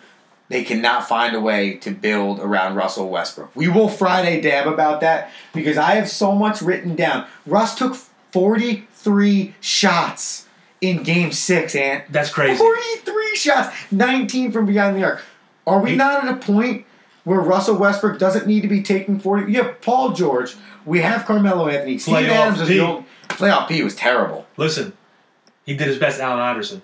[0.50, 3.56] they cannot find a way to build around Russell Westbrook.
[3.56, 7.28] We will Friday dab about that because I have so much written down.
[7.46, 10.48] Russ took 43 shots
[10.82, 12.58] in Game Six, and That's crazy.
[12.58, 15.22] 43 shots, 19 from behind the arc.
[15.68, 16.86] Are we not at a point
[17.26, 19.52] where Russell Westbrook doesn't need to be taking 40?
[19.52, 20.56] You have Paul George.
[20.86, 22.00] We have Carmelo Anthony.
[22.00, 22.78] Steve Playoff Adams is P.
[22.78, 23.06] the only.
[23.28, 24.48] Playoff P was terrible.
[24.58, 24.94] Listen,
[25.66, 26.82] he did his best, Allen Iverson.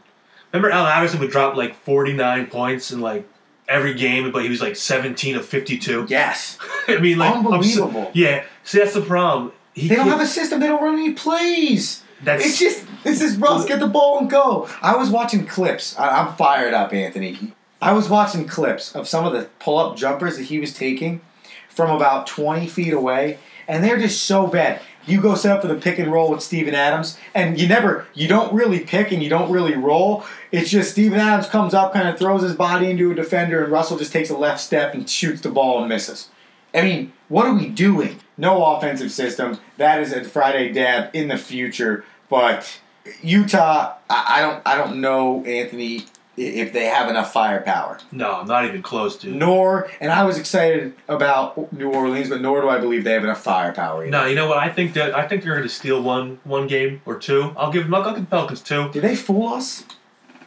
[0.53, 3.27] Remember, Allen Iverson would drop like 49 points in like
[3.67, 6.05] every game, but he was like 17 of 52.
[6.09, 6.57] Yes.
[6.87, 8.11] I mean, like I'm so- Unbelievable.
[8.13, 9.51] yeah, see, that's the problem.
[9.73, 10.59] He They don't can't- have a system.
[10.59, 12.03] They don't run any plays.
[12.23, 13.65] That's It's just this is Russ.
[13.65, 14.67] Get the ball and go.
[14.81, 15.97] I was watching clips.
[15.99, 17.53] I, I'm fired up, Anthony.
[17.81, 21.21] I was watching clips of some of the pull-up jumpers that he was taking
[21.69, 24.79] from about 20 feet away, and they're just so bad.
[25.07, 28.07] You go set up for the pick and roll with Steven Adams, and you never,
[28.13, 30.25] you don't really pick and you don't really roll.
[30.51, 33.71] It's just Steven Adams comes up, kind of throws his body into a defender, and
[33.71, 36.29] Russell just takes a left step and shoots the ball and misses.
[36.73, 38.19] I mean, what are we doing?
[38.37, 39.59] No offensive system.
[39.77, 42.03] That is a Friday dab in the future.
[42.29, 42.79] But
[43.21, 46.05] Utah, I, I don't, I don't know, Anthony,
[46.37, 47.99] if they have enough firepower.
[48.11, 49.35] no, not even close, dude.
[49.35, 53.23] Nor, and I was excited about New Orleans, but nor do I believe they have
[53.23, 54.01] enough firepower.
[54.03, 54.11] Either.
[54.11, 54.57] No, you know what?
[54.57, 57.53] I think that I think they're going to steal one one game or two.
[57.55, 57.95] I'll give them.
[57.95, 58.89] I'll give the Pelicans two.
[58.91, 59.83] Did they fool us?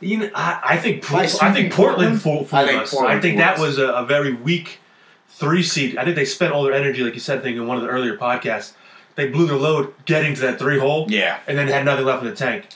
[0.00, 2.22] You know, I, I think By I think Portland Portland?
[2.22, 2.90] fooled, I think us.
[2.92, 3.60] Portland I think that us.
[3.60, 4.78] was a, a very weak
[5.28, 5.96] three seed.
[5.96, 7.82] I think they spent all their energy, like you said, I think in one of
[7.82, 8.74] the earlier podcasts.
[9.16, 11.06] They blew their load getting to that three hole.
[11.08, 11.40] Yeah.
[11.48, 12.66] and then had nothing left in the tank.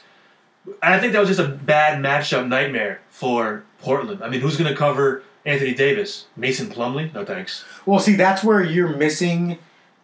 [0.83, 4.23] I think that was just a bad matchup nightmare for Portland.
[4.23, 6.27] I mean, who's going to cover Anthony Davis?
[6.37, 7.13] Mason Plumlee?
[7.13, 7.65] No thanks.
[7.85, 9.59] Well, see, that's where you're missing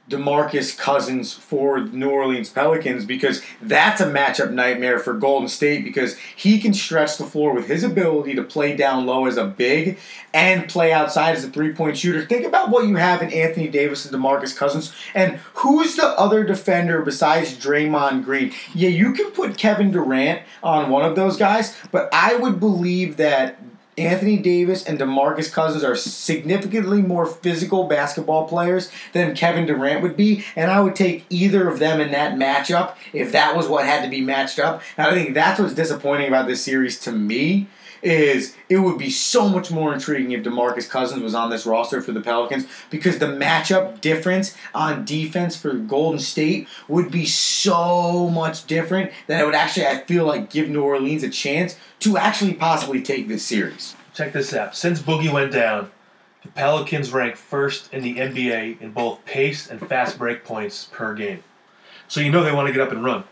[0.08, 5.84] DeMarcus Cousins for the New Orleans Pelicans because that's a matchup nightmare for Golden State
[5.84, 9.44] because he can stretch the floor with his ability to play down low as a
[9.44, 9.98] big
[10.32, 12.24] and play outside as a three point shooter.
[12.24, 16.42] Think about what you have in Anthony Davis and DeMarcus Cousins and who's the other
[16.42, 18.52] defender besides Draymond Green?
[18.74, 23.18] Yeah, you can put Kevin Durant on one of those guys, but I would believe
[23.18, 23.58] that
[23.98, 30.16] Anthony Davis and DeMarcus Cousins are significantly more physical basketball players than Kevin Durant would
[30.16, 33.84] be, and I would take either of them in that matchup if that was what
[33.84, 34.82] had to be matched up.
[34.96, 37.68] And I think that's what's disappointing about this series to me
[38.02, 42.00] is it would be so much more intriguing if DeMarcus Cousins was on this roster
[42.00, 48.28] for the Pelicans because the matchup difference on defense for Golden State would be so
[48.28, 52.16] much different that it would actually I feel like give New Orleans a chance to
[52.16, 53.96] actually possibly take this series.
[54.14, 54.76] Check this out.
[54.76, 55.90] Since Boogie went down,
[56.42, 61.14] the Pelicans rank first in the NBA in both pace and fast break points per
[61.14, 61.42] game.
[62.08, 63.24] So you know they want to get up and run.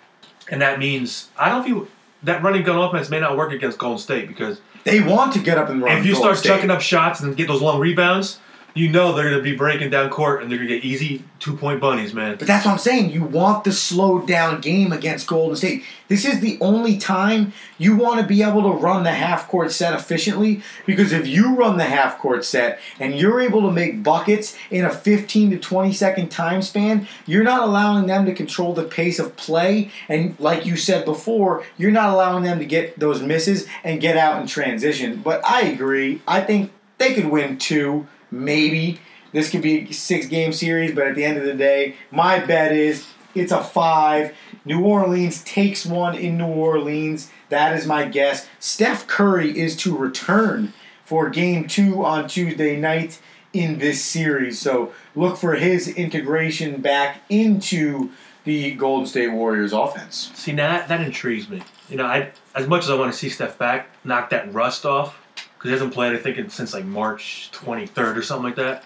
[0.50, 1.88] And that means, I don't feel
[2.26, 5.58] that running gun offense may not work against Golden State because They want to get
[5.58, 5.96] up and run.
[5.98, 6.48] if you Golden start State.
[6.50, 8.38] chucking up shots and get those long rebounds,
[8.76, 11.24] you know they're going to be breaking down court and they're going to get easy
[11.38, 12.36] two point bunnies, man.
[12.36, 13.10] But that's what I'm saying.
[13.10, 15.82] You want the slowed down game against Golden State.
[16.08, 19.72] This is the only time you want to be able to run the half court
[19.72, 24.02] set efficiently because if you run the half court set and you're able to make
[24.02, 28.74] buckets in a 15 to 20 second time span, you're not allowing them to control
[28.74, 29.90] the pace of play.
[30.08, 34.18] And like you said before, you're not allowing them to get those misses and get
[34.18, 35.22] out in transition.
[35.22, 36.20] But I agree.
[36.28, 38.06] I think they could win two,
[38.44, 39.00] maybe.
[39.32, 42.38] This could be a six game series, but at the end of the day, my
[42.38, 44.34] bet is it's a five.
[44.64, 47.30] New Orleans takes one in New Orleans.
[47.50, 48.48] That is my guess.
[48.58, 50.72] Steph Curry is to return
[51.04, 53.20] for game two on Tuesday night
[53.52, 54.58] in this series.
[54.58, 58.10] So look for his integration back into
[58.44, 60.30] the Golden State Warriors offense.
[60.34, 61.62] See, now that, that intrigues me.
[61.88, 64.86] You know, I as much as I want to see Steph back, knock that rust
[64.86, 65.25] off,
[65.56, 68.84] because he hasn't played, I think, since like March 23rd or something like that.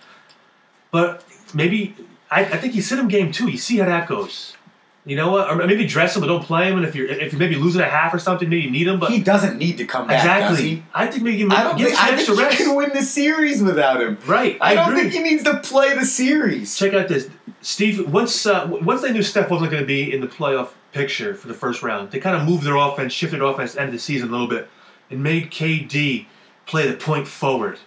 [0.90, 1.94] But maybe,
[2.30, 4.56] I, I think you sit him game two, you see how that goes.
[5.06, 5.50] You know what?
[5.50, 6.76] Or maybe dress him, but don't play him.
[6.76, 9.00] And if you're if you're maybe losing a half or something, maybe you need him.
[9.00, 10.82] But he doesn't need to come back, exactly?
[10.92, 12.58] I think maybe you I don't give think, I think you rest.
[12.58, 14.18] can win the series without him.
[14.26, 15.02] Right, I, I, don't agree.
[15.10, 16.76] think he needs to play the series.
[16.76, 17.30] Check out this,
[17.62, 18.12] Steve.
[18.12, 21.48] Once uh, once they knew Steph wasn't going to be in the playoff picture for
[21.48, 23.94] the first round, they kind of moved their offense, shifted offense, at the end of
[23.94, 24.68] the season a little bit,
[25.08, 26.26] and made KD
[26.70, 27.78] play the point forward.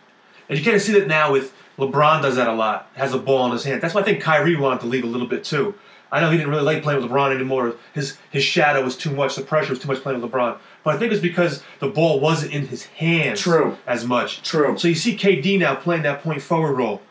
[0.50, 3.18] And you kind of see that now with LeBron does that a lot, has a
[3.18, 3.82] ball in his hand.
[3.82, 5.74] That's why I think Kyrie wanted to leave a little bit too.
[6.12, 7.76] I know he didn't really like playing with LeBron anymore.
[7.94, 9.36] His his shadow was too much.
[9.36, 10.60] The pressure was too much playing with LeBron.
[10.84, 13.78] But I think it's because the ball wasn't in his hands True.
[13.88, 14.44] as much.
[14.44, 14.78] True.
[14.78, 17.02] So you see KD now playing that point forward role.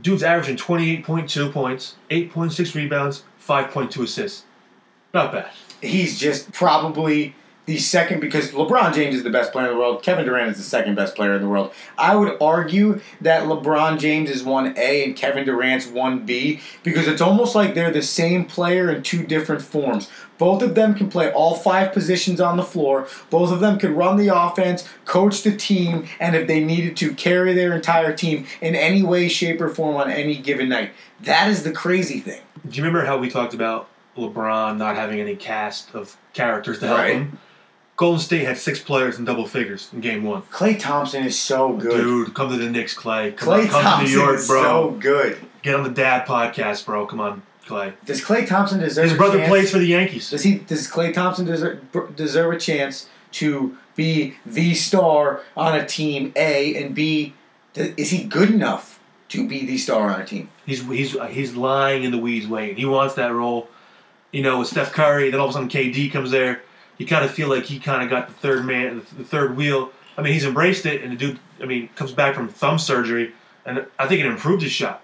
[0.00, 4.42] Dude's averaging 28.2 points, 8.6 rebounds, 5.2 assists.
[5.12, 5.50] Not bad.
[5.80, 10.02] He's just probably the second because LeBron James is the best player in the world.
[10.02, 11.72] Kevin Durant is the second best player in the world.
[11.96, 17.54] I would argue that LeBron James is 1A and Kevin Durant's 1B because it's almost
[17.54, 20.10] like they're the same player in two different forms.
[20.36, 23.08] Both of them can play all five positions on the floor.
[23.30, 27.14] Both of them can run the offense, coach the team, and if they needed to,
[27.14, 30.90] carry their entire team in any way, shape, or form on any given night.
[31.22, 32.42] That is the crazy thing.
[32.68, 36.88] Do you remember how we talked about LeBron not having any cast of characters to
[36.88, 37.14] help Right.
[37.14, 37.38] him?
[37.96, 40.42] Golden State had six players in double figures in game one.
[40.42, 41.96] Klay Thompson is so good.
[42.02, 43.36] Dude, come to the Knicks, Klay.
[43.36, 44.62] Come, Klay on, come Thompson to New York, is bro.
[44.62, 45.38] so good.
[45.62, 47.06] Get on the Dad podcast, bro.
[47.06, 47.92] Come on, Klay.
[48.04, 49.10] Does Klay Thompson deserve?
[49.10, 50.30] His brother plays for the Yankees.
[50.30, 50.56] Does he?
[50.56, 56.32] Does Klay Thompson deserve deserve a chance to be the star on a team?
[56.34, 57.34] A and B.
[57.76, 60.48] Is he good enough to be the star on a team?
[60.66, 62.76] He's he's uh, he's lying in the weeds waiting.
[62.76, 63.68] He wants that role.
[64.32, 66.62] You know, with Steph Curry, then all of a sudden KD comes there.
[66.98, 69.90] You kind of feel like he kind of got the third man, the third wheel.
[70.16, 73.32] I mean, he's embraced it, and the dude, I mean, comes back from thumb surgery,
[73.66, 75.02] and I think it improved his shot.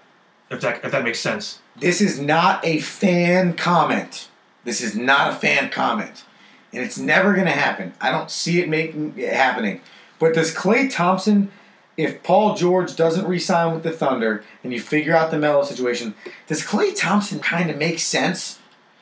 [0.49, 1.59] If that if that makes sense.
[1.77, 4.27] This is not a fan comment.
[4.65, 6.25] This is not a fan comment,
[6.73, 7.93] and it's never going to happen.
[8.01, 9.81] I don't see it making it happening.
[10.19, 11.51] But does Klay Thompson,
[11.97, 16.15] if Paul George doesn't re-sign with the Thunder, and you figure out the Melo situation,
[16.47, 18.59] does Klay Thompson kind of make sense?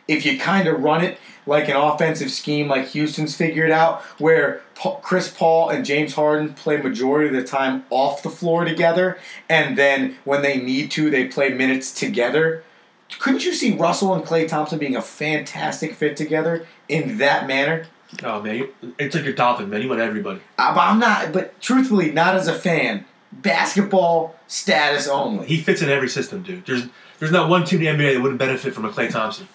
[0.08, 1.18] If you kind of run it
[1.50, 4.62] like an offensive scheme like Houston's figured out, where
[5.02, 9.18] Chris Paul and James Harden play majority of the time off the floor together,
[9.50, 12.64] and then when they need to, they play minutes together.
[13.20, 17.88] Couldn't you see Russell and Klay Thompson being a fantastic fit together in that manner?
[18.24, 19.82] Oh man, it's like your dolphin, man.
[19.82, 20.40] You want everybody.
[20.58, 21.34] Uh, but I'm not.
[21.34, 23.06] But truthfully, not as a fan.
[23.32, 25.46] Basketball status only.
[25.46, 26.66] He fits in every system, dude.
[26.66, 26.88] There's
[27.20, 29.48] there's not one team in the NBA that wouldn't benefit from a Klay Thompson.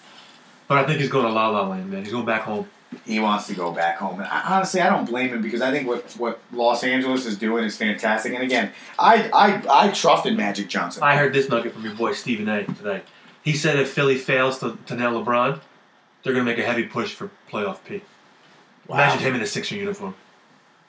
[0.67, 2.03] But I think he's going to La La Land, man.
[2.03, 2.67] He's going back home.
[3.05, 4.19] he wants to go back home.
[4.19, 7.37] And I, honestly, I don't blame him because I think what, what Los Angeles is
[7.37, 8.33] doing is fantastic.
[8.33, 11.03] And again, I I, I trusted Magic Johnson.
[11.03, 12.63] I heard this nugget from your boy Stephen A.
[12.63, 13.01] today.
[13.43, 15.59] He said if Philly fails to, to nail LeBron,
[16.23, 18.01] they're going to make a heavy push for playoff P.
[18.89, 20.15] Imagine him in a Sixer uniform.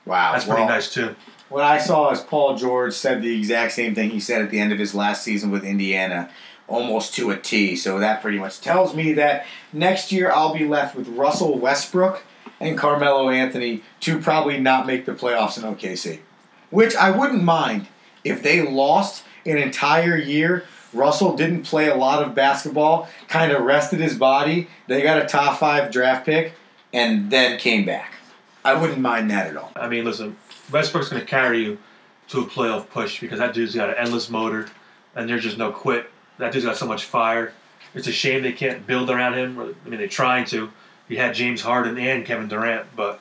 [0.06, 1.14] wow, That's pretty well, nice too.
[1.48, 4.58] What I saw is Paul George said the exact same thing he said at the
[4.58, 6.30] end of his last season with Indiana,
[6.68, 7.76] almost to a T.
[7.76, 12.22] So that pretty much tells me that next year I'll be left with Russell Westbrook
[12.60, 16.20] and Carmelo Anthony to probably not make the playoffs in OKC.
[16.70, 17.86] Which I wouldn't mind
[18.24, 20.64] if they lost an entire year.
[20.92, 24.68] Russell didn't play a lot of basketball, kind of rested his body.
[24.86, 26.54] They got a top five draft pick,
[26.92, 28.14] and then came back.
[28.64, 29.70] I wouldn't mind that at all.
[29.76, 30.36] I mean, listen,
[30.72, 31.78] Westbrook's going to carry you
[32.28, 34.68] to a playoff push because that dude's got an endless motor,
[35.14, 36.10] and there's just no quit.
[36.38, 37.52] That dude's got so much fire.
[37.94, 39.58] It's a shame they can't build around him.
[39.58, 40.70] I mean, they're trying to.
[41.08, 43.20] You had James Harden and Kevin Durant, but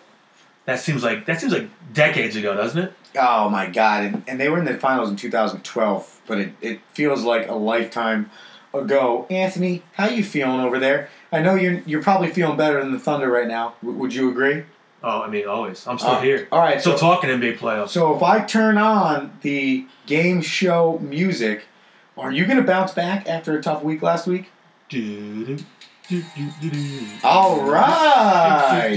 [0.65, 2.93] that seems like that seems like decades ago, doesn't it?
[3.17, 4.03] Oh my god!
[4.03, 7.53] And, and they were in the finals in 2012, but it, it feels like a
[7.53, 8.29] lifetime
[8.73, 9.25] ago.
[9.29, 11.09] Anthony, how you feeling over there?
[11.31, 13.75] I know you're you're probably feeling better than the Thunder right now.
[13.81, 14.63] W- would you agree?
[15.03, 15.85] Oh, I mean, always.
[15.87, 16.47] I'm still Uh, here.
[16.51, 17.89] All right, Still so talking NBA playoffs.
[17.89, 21.65] so if I turn on the game show music,
[22.17, 24.49] are you gonna bounce back after a tough week last week?
[27.23, 28.91] All right.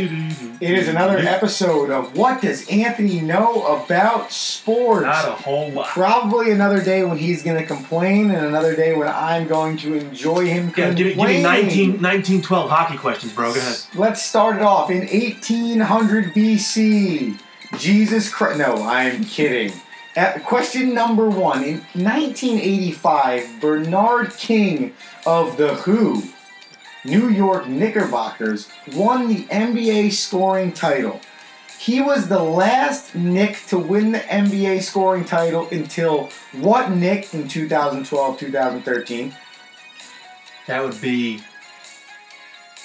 [0.60, 5.04] It is another episode of What Does Anthony Know About Sports?
[5.04, 5.86] Not a whole lot.
[5.86, 9.94] Probably another day when he's going to complain, and another day when I'm going to
[9.94, 13.54] enjoy him Yeah, give me, give me 19, 1912 hockey questions, bro.
[13.54, 13.78] Go ahead.
[13.94, 17.40] Let's start it off in 1800 BC.
[17.78, 18.58] Jesus Christ!
[18.58, 19.72] No, I'm kidding.
[20.16, 24.94] At question number one in 1985, Bernard King
[25.26, 26.22] of the Who,
[27.04, 31.20] New York Knickerbockers, won the NBA scoring title.
[31.78, 37.46] He was the last Knick to win the NBA scoring title until what Knick in
[37.46, 39.34] 2012 2013?
[40.66, 41.40] That would be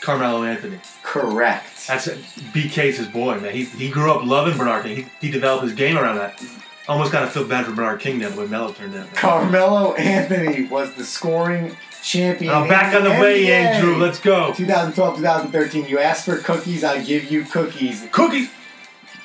[0.01, 0.80] Carmelo Anthony.
[1.01, 1.88] Correct.
[1.88, 3.53] That's BK's his boy, man.
[3.53, 4.95] He, he grew up loving Bernard King.
[4.97, 6.41] He, he developed his game around that.
[6.88, 9.13] Almost kind of feel bad for Bernard King now when Melo turned out.
[9.15, 12.51] Carmelo Anthony was the scoring champion.
[12.51, 13.95] Now back on the way, Andrew.
[13.95, 14.53] Let's go.
[14.53, 15.86] 2012 2013.
[15.86, 18.05] You asked for cookies, I give you cookies.
[18.11, 18.49] Cookies.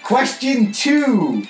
[0.05, 1.45] Question two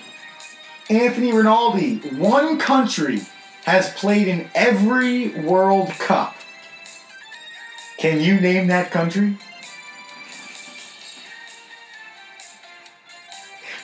[0.88, 1.98] Anthony Rinaldi.
[2.16, 3.20] One country
[3.64, 6.34] has played in every World Cup.
[7.98, 9.36] Can you name that country?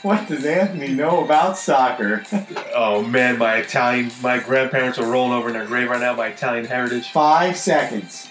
[0.05, 2.23] What does Anthony know about soccer?
[2.77, 6.13] Oh man, my Italian, my grandparents are rolling over in their grave right now.
[6.15, 7.11] My Italian heritage.
[7.13, 8.29] Five seconds.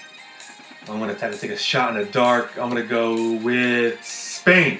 [0.89, 2.51] I'm gonna try to take a shot in the dark.
[2.59, 4.79] I'm gonna go with Spain.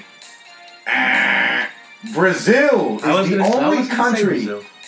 [0.85, 1.69] Ah,
[2.13, 4.45] Brazil is the gonna- only country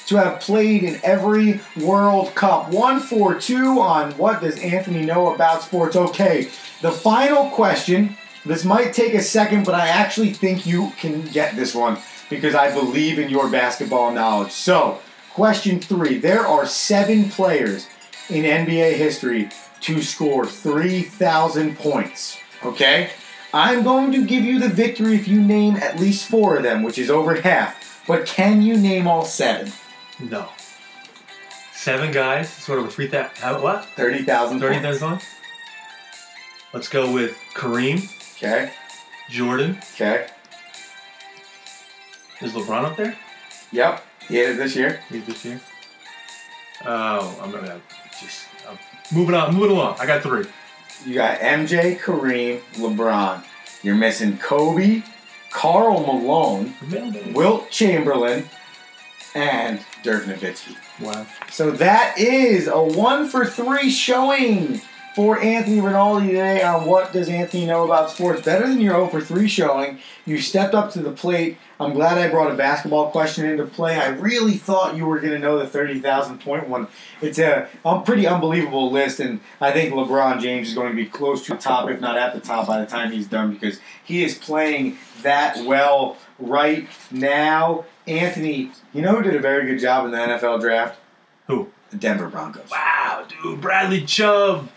[0.07, 2.69] to have played in every World Cup.
[2.69, 5.95] One for two on what does Anthony know about sports?
[5.95, 6.49] Okay,
[6.81, 8.17] the final question.
[8.45, 11.97] This might take a second, but I actually think you can get this one
[12.29, 14.51] because I believe in your basketball knowledge.
[14.51, 14.99] So,
[15.33, 17.87] question three there are seven players
[18.29, 19.49] in NBA history
[19.81, 22.37] to score 3,000 points.
[22.63, 23.09] Okay?
[23.53, 26.83] I'm going to give you the victory if you name at least four of them,
[26.83, 28.03] which is over half.
[28.07, 29.71] But can you name all seven?
[30.19, 30.49] No.
[31.73, 33.37] Seven guys, sort of a three uh, thousand.
[33.37, 33.85] How what?
[33.95, 35.25] 30,000 Thirty points.
[36.73, 38.71] Let's go with Kareem, Okay,
[39.29, 39.77] Jordan.
[39.93, 40.27] okay.
[42.41, 43.17] Is LeBron up there?
[43.71, 44.99] Yep, he hit it this year.
[45.09, 45.61] Maybe this year.
[46.85, 47.81] Oh, I'm gonna
[48.19, 48.77] just I'm
[49.13, 49.53] moving on.
[49.53, 49.95] Moving along.
[49.99, 50.45] I got three.
[51.05, 53.43] You got MJ, Kareem, LeBron.
[53.83, 55.03] You're missing Kobe,
[55.51, 56.73] Karl Malone,
[57.33, 58.49] Wilt Chamberlain,
[59.33, 60.75] and Dirk Nowitzki.
[61.01, 61.25] Wow.
[61.51, 64.81] So that is a one for three showing
[65.15, 68.41] for Anthony Rinaldi today on what does Anthony know about sports.
[68.41, 69.99] Better than your 0 for 3 showing.
[70.25, 71.57] You stepped up to the plate.
[71.79, 73.95] I'm glad I brought a basketball question into play.
[73.95, 76.89] I really thought you were going to know the 30,000 point one.
[77.21, 81.05] It's a um, pretty unbelievable list, and I think LeBron James is going to be
[81.05, 83.79] close to the top, if not at the top, by the time he's done because
[84.03, 87.85] he is playing that well right now.
[88.05, 90.99] Anthony, you know who did a very good job in the NFL draft?
[91.47, 91.69] Who?
[91.91, 92.69] The Denver Broncos.
[92.69, 93.61] Wow, dude.
[93.61, 94.69] Bradley Chubb,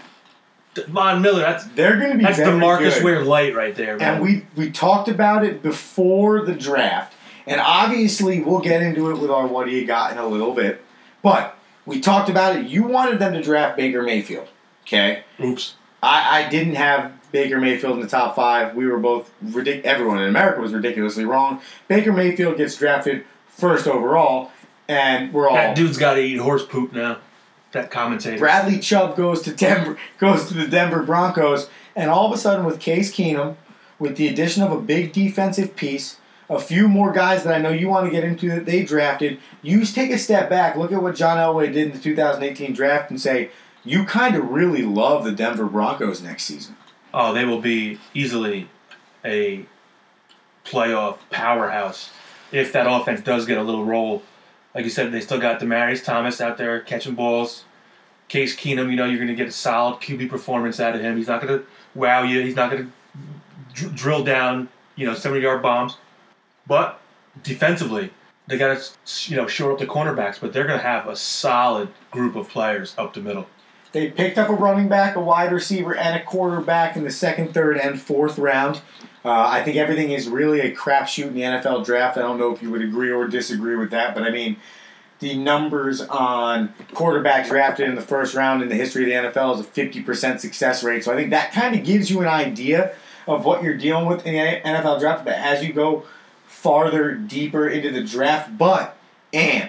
[0.86, 1.40] Von Miller.
[1.40, 3.04] That's They're going to be that's very Demarcus good.
[3.04, 4.14] Ware light right there, man.
[4.14, 7.14] And we we talked about it before the draft,
[7.46, 10.54] and obviously we'll get into it with our what do you got in a little
[10.54, 10.82] bit.
[11.22, 11.56] But
[11.86, 12.66] we talked about it.
[12.66, 14.48] You wanted them to draft Baker Mayfield,
[14.86, 15.24] okay?
[15.42, 15.74] Oops.
[16.02, 18.74] I, I didn't have Baker Mayfield in the top five.
[18.74, 21.60] We were both ridic- Everyone in America was ridiculously wrong.
[21.88, 24.52] Baker Mayfield gets drafted first overall,
[24.86, 27.18] and we're all That dude's got to eat horse poop now.
[27.72, 28.38] That commentator.
[28.38, 32.64] Bradley Chubb goes to Denver, goes to the Denver Broncos, and all of a sudden,
[32.64, 33.56] with Case Keenum,
[33.98, 36.16] with the addition of a big defensive piece,
[36.48, 39.38] a few more guys that I know you want to get into that they drafted,
[39.60, 43.10] you take a step back, look at what John Elway did in the 2018 draft,
[43.10, 43.50] and say
[43.84, 46.76] you kind of really love the Denver Broncos next season.
[47.12, 48.68] Oh, they will be easily
[49.24, 49.66] a
[50.64, 52.10] playoff powerhouse
[52.52, 54.22] if that offense does get a little roll.
[54.74, 57.64] Like you said, they still got Demaryius Thomas out there catching balls.
[58.28, 61.16] Case Keenum, you know, you're going to get a solid QB performance out of him.
[61.16, 62.42] He's not going to wow you.
[62.42, 62.92] He's not going to
[63.74, 65.96] dr- drill down, you know, 70 yard bombs.
[66.66, 67.00] But
[67.42, 68.10] defensively,
[68.46, 71.16] they got to, you know, shore up the cornerbacks, but they're going to have a
[71.16, 73.46] solid group of players up the middle.
[73.92, 77.54] They picked up a running back, a wide receiver, and a quarterback in the second,
[77.54, 78.82] third, and fourth round.
[79.28, 82.16] Uh, I think everything is really a crapshoot in the NFL draft.
[82.16, 84.56] I don't know if you would agree or disagree with that, but I mean,
[85.18, 89.60] the numbers on quarterbacks drafted in the first round in the history of the NFL
[89.60, 91.04] is a 50% success rate.
[91.04, 92.94] So I think that kind of gives you an idea
[93.26, 95.26] of what you're dealing with in the NFL draft.
[95.26, 96.04] But as you go
[96.46, 98.96] farther, deeper into the draft, but,
[99.34, 99.68] and,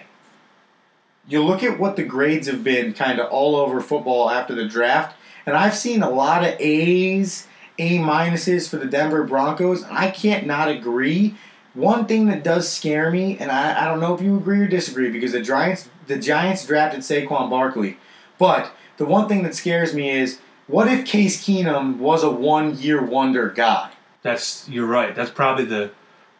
[1.28, 4.70] you look at what the grades have been kind of all over football after the
[4.70, 7.45] draft, and I've seen a lot of A's,
[7.80, 11.36] A minuses for the Denver Broncos, I can't not agree.
[11.73, 14.67] One thing that does scare me, and I, I don't know if you agree or
[14.67, 17.97] disagree, because the Giants the Giants drafted Saquon Barkley,
[18.38, 22.77] but the one thing that scares me is what if Case Keenum was a one
[22.77, 23.91] year wonder guy?
[24.21, 25.15] That's you're right.
[25.15, 25.91] That's probably the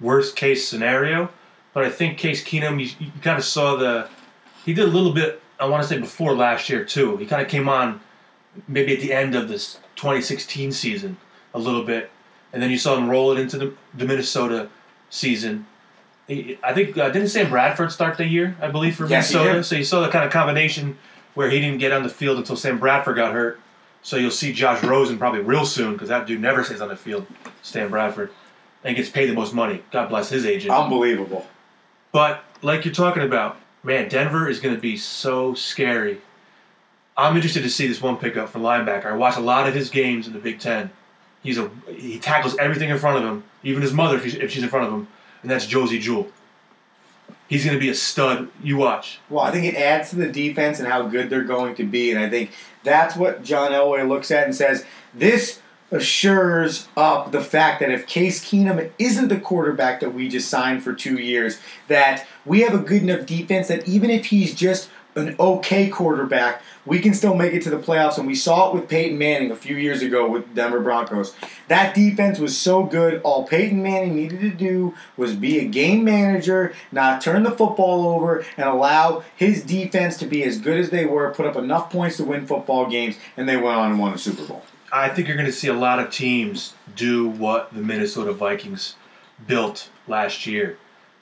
[0.02, 1.30] worst case scenario.
[1.74, 4.10] But I think Case Keenum, you, you kind of saw the.
[4.66, 5.42] He did a little bit.
[5.60, 7.18] I want to say before last year too.
[7.18, 8.02] He kind of came on,
[8.68, 11.18] maybe at the end of this 2016 season,
[11.54, 12.10] a little bit,
[12.54, 14.70] and then you saw him roll it into the, the Minnesota
[15.10, 15.66] season.
[16.28, 18.56] He, I think uh, didn't Sam Bradford start the year?
[18.62, 19.64] I believe for Yes, Minnesota.
[19.64, 20.98] So you saw the kind of combination
[21.34, 23.60] where he didn't get on the field until Sam Bradford got hurt.
[24.02, 26.96] So you'll see Josh Rosen probably real soon because that dude never stays on the
[26.96, 27.28] field,
[27.62, 28.32] Stan Bradford,
[28.84, 29.84] and gets paid the most money.
[29.92, 30.74] God bless his agent.
[30.74, 31.46] Unbelievable.
[32.12, 36.22] But like you're talking about, man, Denver is going to be so scary.
[37.18, 39.08] I'm interested to see this one pickup for linebacker.
[39.08, 40.90] I watch a lot of his games in the Big Ten.
[41.44, 44.52] He's a he tackles everything in front of him, even his mother if, he's, if
[44.52, 45.08] she's in front of him,
[45.42, 46.28] and that's Josey Jewell.
[47.48, 48.50] He's going to be a stud.
[48.62, 49.20] You watch.
[49.30, 52.12] Well, I think it adds to the defense and how good they're going to be,
[52.12, 52.52] and I think
[52.84, 55.60] that's what John Elway looks at and says this
[55.92, 60.84] assures up the fact that if Case Keenum isn't the quarterback that we just signed
[60.84, 64.90] for two years, that we have a good enough defense that even if he's just
[65.20, 68.18] an okay quarterback, we can still make it to the playoffs.
[68.18, 71.36] And we saw it with Peyton Manning a few years ago with Denver Broncos.
[71.68, 73.22] That defense was so good.
[73.22, 78.08] All Peyton Manning needed to do was be a game manager, not turn the football
[78.08, 81.92] over, and allow his defense to be as good as they were, put up enough
[81.92, 84.64] points to win football games, and they went on and won a Super Bowl.
[84.92, 88.96] I think you're going to see a lot of teams do what the Minnesota Vikings
[89.46, 90.78] built last year.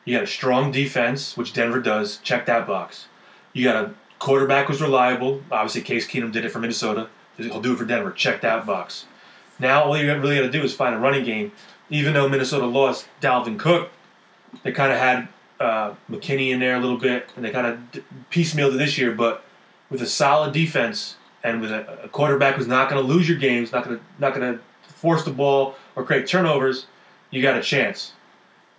[0.06, 2.18] You got a strong defense, which Denver does.
[2.24, 3.08] Check that box.
[3.58, 5.42] You got a quarterback who's reliable.
[5.52, 7.10] Obviously, Case Keenum did it for Minnesota.
[7.38, 8.12] He'll do it for Denver.
[8.12, 9.08] Check that box.
[9.58, 11.52] Now, all you really got to do is find a running game.
[11.90, 13.90] Even though Minnesota lost Dalvin Cook,
[14.62, 15.28] they kind of had
[15.60, 18.96] uh, McKinnon in there a little bit, and they kind of d- piecemealed it this
[18.96, 19.12] year.
[19.12, 19.44] But
[19.90, 23.40] with a solid defense and with a, a quarterback who's not going to lose your
[23.40, 24.60] games, not going to not going to
[24.94, 26.86] force the ball or create turnovers,
[27.32, 28.12] you got a chance.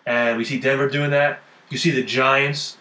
[0.06, 1.40] And we see Denver doing that.
[1.68, 2.77] You see the Giants.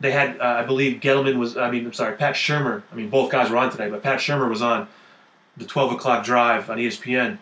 [0.00, 1.56] They had, uh, I believe, Gettleman was.
[1.56, 2.82] I mean, I'm sorry, Pat Shurmur.
[2.90, 4.88] I mean, both guys were on today, but Pat Shurmur was on
[5.56, 7.38] the 12 o'clock drive on ESPN,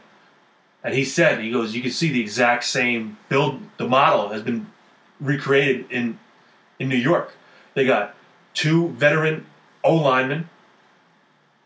[0.83, 3.61] and he said, he goes, you can see the exact same build.
[3.77, 4.67] The model has been
[5.21, 6.19] recreated in
[6.79, 7.35] in New York.
[7.75, 8.15] They got
[8.55, 9.47] two veteran
[9.85, 10.49] O linemen,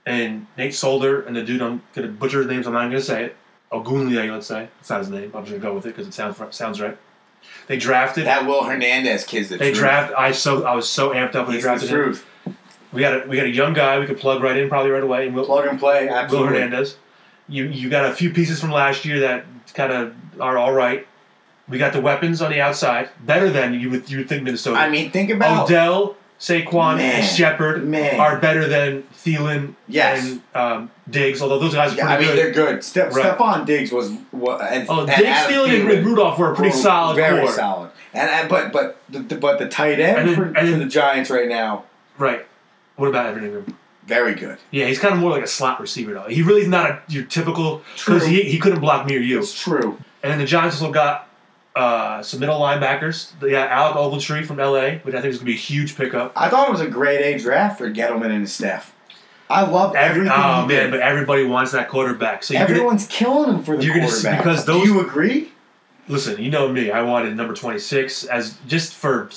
[0.05, 2.67] and Nate Solder and the dude I'm gonna butcher his names.
[2.67, 3.37] I'm not gonna say it.
[3.73, 4.69] Ogunleye, let's say.
[4.81, 5.33] It's not his name.
[5.35, 6.97] I'm just gonna go with it because it sounds sounds right.
[7.67, 8.27] They drafted.
[8.27, 9.79] That Will Hernandez kid's the they truth.
[9.79, 10.13] draft.
[10.17, 11.97] I so I was so amped up when He's they the drafted him.
[11.97, 12.27] truth.
[12.93, 15.03] We got a we got a young guy we could plug right in probably right
[15.03, 15.27] away.
[15.27, 16.49] And we'll Plug and play, Will absolutely.
[16.55, 16.97] Hernandez.
[17.49, 21.07] You you got a few pieces from last year that kind of are all right.
[21.69, 24.79] We got the weapons on the outside, better than you would you would think Minnesota.
[24.79, 27.21] I mean, think about Odell, Saquon, Man.
[27.21, 28.19] and Shepard Man.
[28.19, 30.29] are better than Thielen Yes.
[30.29, 31.41] and um, Diggs.
[31.41, 32.39] Although those guys are Yeah, I mean, good.
[32.39, 32.83] they're good.
[32.83, 33.13] Ste- Right.
[33.39, 36.75] Stefon Diggs was what, and, Oh, and Diggs, Adam Thielen, and Rudolph were a pretty
[36.77, 37.53] were solid very core.
[37.53, 37.91] solid.
[38.13, 40.87] And, and but but the, but the tight end And then- for, and for the
[40.87, 41.85] Giants right now,
[42.19, 42.45] Right.
[42.97, 43.75] What about Evan Engram?
[44.05, 44.59] very good.
[44.73, 46.27] Yeah, he's kind of more like a slot receiver though.
[46.29, 49.39] He really is not a, your typical because he, he couldn't block me or you.
[49.39, 49.97] It's true.
[50.25, 51.29] And then the Giants also got
[51.75, 53.33] uh, some middle linebackers.
[53.41, 55.97] They got Alec Ogletree from LA, which I think is going to be a huge
[55.97, 56.33] pickup.
[56.37, 58.95] I thought it was a great A draft for Gettleman and his staff.
[59.51, 60.33] I love Every, everything.
[60.35, 60.91] oh man, did.
[60.91, 62.43] but everybody wants that quarterback.
[62.43, 64.39] So you're gonna, everyone's killing him for the you're gonna quarterback.
[64.39, 65.53] because those- Do you agree?
[66.09, 66.43] listen.
[66.43, 66.91] You know me.
[66.91, 69.29] I wanted number twenty six as just for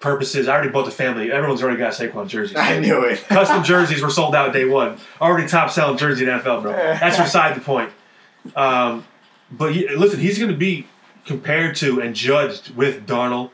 [0.00, 0.48] purposes.
[0.48, 1.30] I already bought the family.
[1.32, 2.56] Everyone's already got Saquon jerseys.
[2.56, 3.18] I knew it.
[3.28, 4.98] Custom jerseys were sold out day one.
[5.20, 6.72] Already top selling jersey in NFL, bro.
[6.72, 7.90] That's beside the point.
[8.56, 9.06] Um,
[9.50, 10.86] but he, listen, he's going to be
[11.26, 13.50] compared to and judged with Darnold,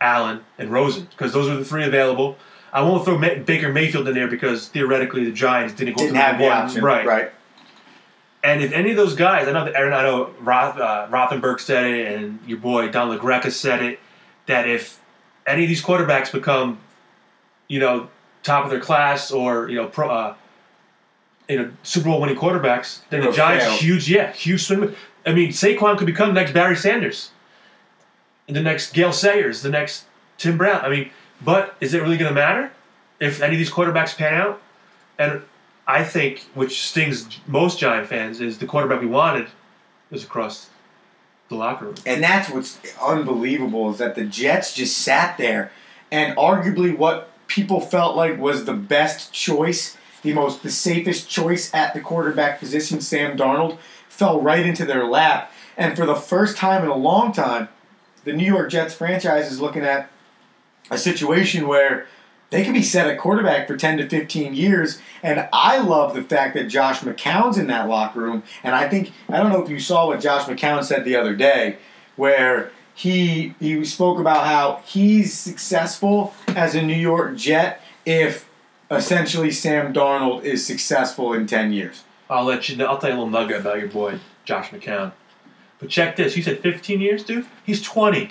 [0.00, 2.36] Allen, and Rosen because those are the three available.
[2.72, 6.16] I won't throw Ma- Baker Mayfield in there because theoretically the Giants didn't go Didn't
[6.16, 6.52] have the one.
[6.52, 6.84] option.
[6.84, 7.04] right?
[7.06, 7.32] Right.
[8.42, 11.60] And if any of those guys, I know that Aaron, I know Roth, uh, Rothenberg
[11.60, 13.98] said it, and your boy Don LaGreca said it,
[14.46, 14.98] that if
[15.46, 16.78] any of these quarterbacks become,
[17.68, 18.08] you know,
[18.42, 20.34] top of their class or you know, pro, uh,
[21.48, 23.74] you know, Super Bowl winning quarterbacks, then the Giants fail.
[23.76, 24.94] huge, yeah, huge swing.
[25.26, 27.30] I mean, Saquon could become the next Barry Sanders,
[28.46, 30.04] the next Gale Sayers, the next
[30.38, 30.84] Tim Brown.
[30.84, 31.10] I mean,
[31.42, 32.72] but is it really going to matter
[33.18, 34.62] if any of these quarterbacks pan out?
[35.18, 35.42] And
[35.86, 39.48] I think, which stings most Giant fans, is the quarterback we wanted
[40.10, 40.70] is across
[41.48, 41.96] the locker room.
[42.06, 45.72] And that's what's unbelievable is that the Jets just sat there
[46.10, 51.72] and arguably what people felt like was the best choice, the most the safest choice
[51.74, 53.78] at the quarterback position, Sam Darnold,
[54.10, 55.50] fell right into their lap.
[55.78, 57.68] And for the first time in a long time,
[58.24, 60.10] the New York Jets franchise is looking at
[60.90, 62.06] a situation where
[62.50, 65.00] they could be set at quarterback for 10 to 15 years.
[65.22, 68.42] And I love the fact that Josh McCown's in that locker room.
[68.64, 71.34] And I think, I don't know if you saw what Josh McCown said the other
[71.34, 71.78] day,
[72.16, 78.48] where he, he spoke about how he's successful as a New York Jet if
[78.90, 82.02] essentially Sam Darnold is successful in 10 years.
[82.30, 82.86] I'll let you know.
[82.86, 85.12] I'll tell you a little nugget about your boy Josh McCown.
[85.78, 86.36] But check this.
[86.36, 87.46] You said 15 years, dude.
[87.64, 88.30] He's 20.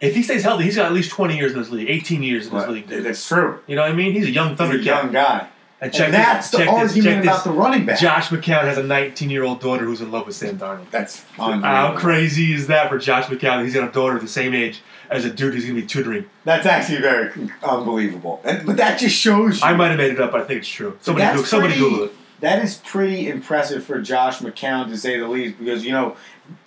[0.00, 2.46] If he stays healthy, he's got at least 20 years in this league, 18 years
[2.46, 3.04] in this league, dude.
[3.04, 3.60] That's true.
[3.66, 4.12] You know what I mean?
[4.12, 5.48] He's a young He's a young guy.
[5.78, 7.26] And, check and that's the check this, argument check this.
[7.26, 7.98] about the running back.
[7.98, 10.90] Josh McCown has a 19 year old daughter who's in love with Sam Darnold.
[10.90, 13.62] That's How crazy is that for Josh McCown?
[13.62, 14.80] He's got a daughter the same age
[15.10, 16.24] as a dude he's going to be tutoring.
[16.44, 18.40] That's actually very unbelievable.
[18.44, 19.66] And, but that just shows you.
[19.66, 20.96] I might have made it up, but I think it's true.
[21.02, 22.12] Somebody, Google, somebody Google it.
[22.40, 26.16] That is pretty impressive for Josh McCown to say the least, because you know,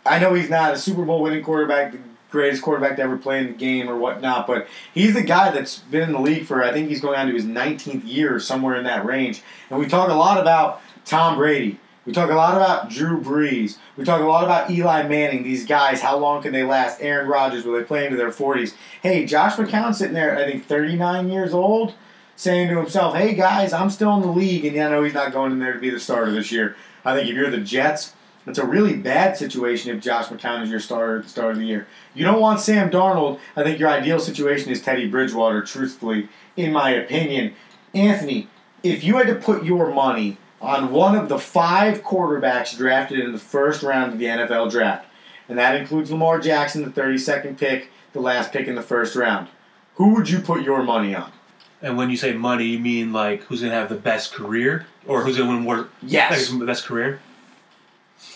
[0.05, 1.99] I know he's not a Super Bowl winning quarterback, the
[2.31, 5.79] greatest quarterback to ever play in the game or whatnot, but he's the guy that's
[5.79, 8.75] been in the league for I think he's going on to his 19th year somewhere
[8.75, 9.41] in that range.
[9.69, 11.79] And we talk a lot about Tom Brady.
[12.05, 13.77] We talk a lot about Drew Brees.
[13.95, 15.43] We talk a lot about Eli Manning.
[15.43, 17.01] These guys, how long can they last?
[17.01, 18.73] Aaron Rodgers, will they play into their 40s?
[19.03, 21.93] Hey, Josh McCown sitting there, I think 39 years old,
[22.39, 25.13] saying to himself, "Hey guys, I'm still in the league, and yeah, I know he's
[25.13, 27.57] not going in there to be the starter this year." I think if you're the
[27.57, 28.13] Jets,
[28.47, 31.57] it's a really bad situation if Josh McCown is your starter at the start of
[31.57, 31.85] the year.
[32.13, 33.39] You don't want Sam Darnold.
[33.57, 35.61] I think your ideal situation is Teddy Bridgewater.
[35.63, 37.55] Truthfully, in my opinion,
[37.93, 38.47] Anthony,
[38.83, 43.33] if you had to put your money on one of the five quarterbacks drafted in
[43.33, 45.05] the first round of the NFL draft,
[45.49, 49.49] and that includes Lamar Jackson, the 32nd pick, the last pick in the first round,
[49.95, 51.33] who would you put your money on?
[51.81, 54.85] And when you say money, you mean like who's going to have the best career?
[55.07, 55.89] Or who's going to win more?
[56.01, 56.51] Yes.
[56.51, 57.19] like, best career?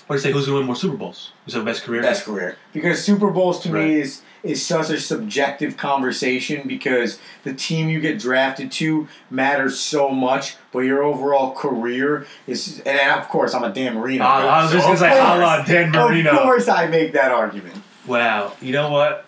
[0.07, 1.31] Or do you say who's going to win more Super Bowls?
[1.45, 2.01] Who's the best career?
[2.01, 2.57] best career.
[2.71, 3.87] Because Super Bowls to Right.
[3.87, 9.79] me is is such a subjective conversation because the team you get drafted to matters
[9.79, 14.25] so much, but your overall career is and of course I'm a Dan Marino.
[14.25, 16.31] Ah, I was so just gonna say, a la Dan Marino.
[16.31, 17.81] Of course I make that argument.
[18.05, 18.53] Wow.
[18.61, 19.25] You know what?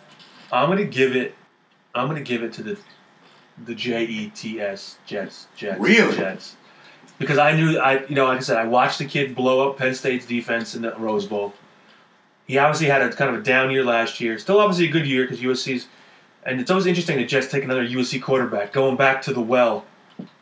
[0.51, 1.33] I'm going to give it.
[1.93, 2.77] I'm going to give it to the
[3.63, 6.15] the J E T S Jets Jets Really?
[6.15, 6.55] Jets
[7.17, 9.77] because I knew I you know like I said I watched the kid blow up
[9.77, 11.53] Penn State's defense in the Rose Bowl.
[12.47, 14.37] He obviously had a kind of a down year last year.
[14.37, 15.87] Still obviously a good year because USC's
[16.45, 19.85] and it's always interesting to just take another USC quarterback going back to the well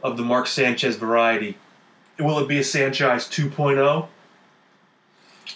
[0.02, 1.58] of the Mark Sanchez variety.
[2.20, 4.08] Will it be a Sanchez 2.0?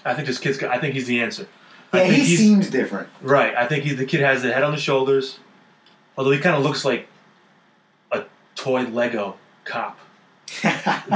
[0.06, 0.62] I think this kid's.
[0.64, 1.48] I think he's the answer.
[1.94, 3.10] I Yeah, think he seems different.
[3.22, 3.56] Right.
[3.56, 5.40] I think he, the kid has the head on the shoulders,
[6.18, 7.08] although he kind of looks like
[8.68, 9.98] toy Lego cop.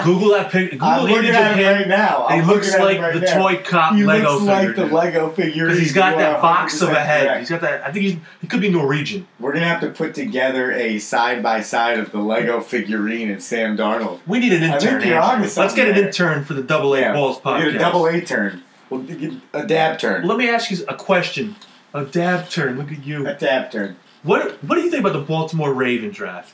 [0.04, 0.76] Google that picture.
[0.76, 2.26] Google I'm looking image at him right now.
[2.28, 3.42] I'm he looks like right the now.
[3.42, 4.68] toy cop He Lego looks figure.
[4.68, 5.66] like the Lego figure.
[5.68, 7.28] because he's got that box of a head.
[7.28, 7.40] Correct.
[7.40, 7.88] He's got that.
[7.88, 9.26] I think he's, he could be Norwegian.
[9.40, 12.64] We're gonna have to put together a side by side of the Lego hmm.
[12.64, 14.20] figurine and Sam Darnold.
[14.28, 15.02] We need an intern.
[15.02, 17.66] Let's get an intern for the Double A Yeah, Balls podcast.
[17.66, 18.64] get a double A turn.
[18.90, 20.28] We'll get a dab turn.
[20.28, 21.56] Let me ask you a question.
[21.94, 22.78] A dab turn.
[22.78, 23.26] Look at you.
[23.26, 23.96] A dab turn.
[24.24, 26.54] What What do you think about the Baltimore Raven draft?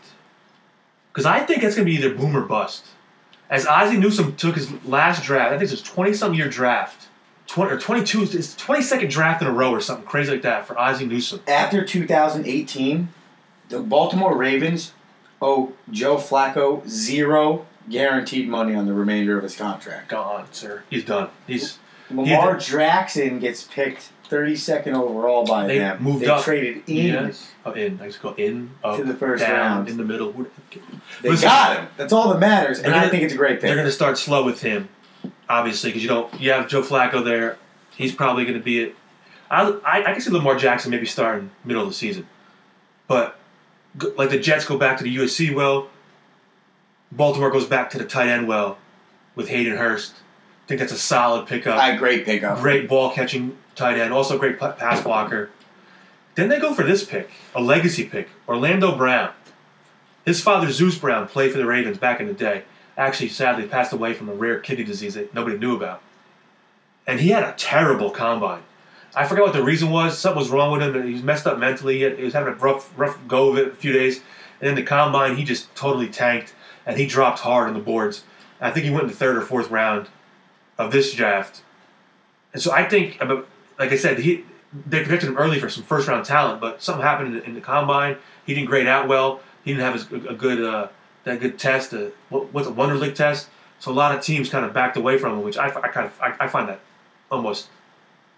[1.18, 2.86] Because I think it's going to be either boom or bust.
[3.50, 7.08] As Ozzie Newsome took his last draft, I think it's his twenty some year draft,
[7.48, 10.44] twenty or twenty two, it's twenty second draft in a row or something crazy like
[10.44, 11.42] that for Ozzie Newsome.
[11.48, 13.10] After 2018,
[13.70, 14.94] the Baltimore Ravens
[15.42, 20.10] owe Joe Flacco zero guaranteed money on the remainder of his contract.
[20.10, 20.84] Gone, sir.
[20.88, 21.30] He's done.
[21.48, 21.80] He's
[22.12, 26.02] Lamar Jackson gets picked 32nd overall by They them.
[26.04, 26.44] moved they up.
[26.44, 26.96] traded in.
[27.14, 27.52] yes.
[27.66, 28.00] Oh, in.
[28.02, 29.90] I to go in, up, To the first down, round.
[29.90, 30.32] in the middle.
[31.22, 31.88] They Listen, got him.
[31.98, 33.92] That's all that matters, and They're I gonna- think it's a great They're going to
[33.92, 34.90] start slow with him,
[35.50, 36.40] obviously, because you don't.
[36.40, 37.58] You have Joe Flacco there.
[37.92, 38.96] He's probably going to be it.
[39.50, 42.28] I, I I can see Lamar Jackson maybe starting middle of the season,
[43.08, 43.38] but
[44.18, 45.88] like the Jets go back to the USC well.
[47.12, 48.78] Baltimore goes back to the tight end well,
[49.36, 50.14] with Hayden Hurst.
[50.14, 51.80] I think that's a solid pickup.
[51.80, 52.60] I great pickup.
[52.60, 55.50] Great ball catching tight end, also a great pass blocker.
[56.36, 59.32] Then they go for this pick, a legacy pick, Orlando Brown.
[60.26, 62.64] His father, Zeus Brown, played for the Ravens back in the day.
[62.98, 66.02] Actually, sadly, passed away from a rare kidney disease that nobody knew about.
[67.06, 68.64] And he had a terrible combine.
[69.16, 70.18] I forgot what the reason was.
[70.18, 70.96] Something was wrong with him.
[70.96, 72.00] and He was messed up mentally.
[72.00, 74.22] He, was having a rough, rough go of it a few days.
[74.60, 76.54] And in the combine, he just totally tanked,
[76.86, 78.24] and he dropped hard on the boards.
[78.60, 80.10] I think he went in the third or fourth round
[80.78, 81.62] of this draft.
[82.54, 83.48] And so I think, about-
[83.80, 84.44] like I said, he
[84.86, 87.54] they projected him early for some first round talent, but something happened in the, in
[87.54, 88.18] the combine.
[88.46, 89.42] He didn't grade out well.
[89.64, 90.88] He didn't have his, a good uh,
[91.24, 93.50] that good test, uh, what, what's a Wonderlic test.
[93.80, 96.08] So a lot of teams kind of backed away from him, which I, I kind
[96.08, 96.80] of I, I find that
[97.32, 97.70] almost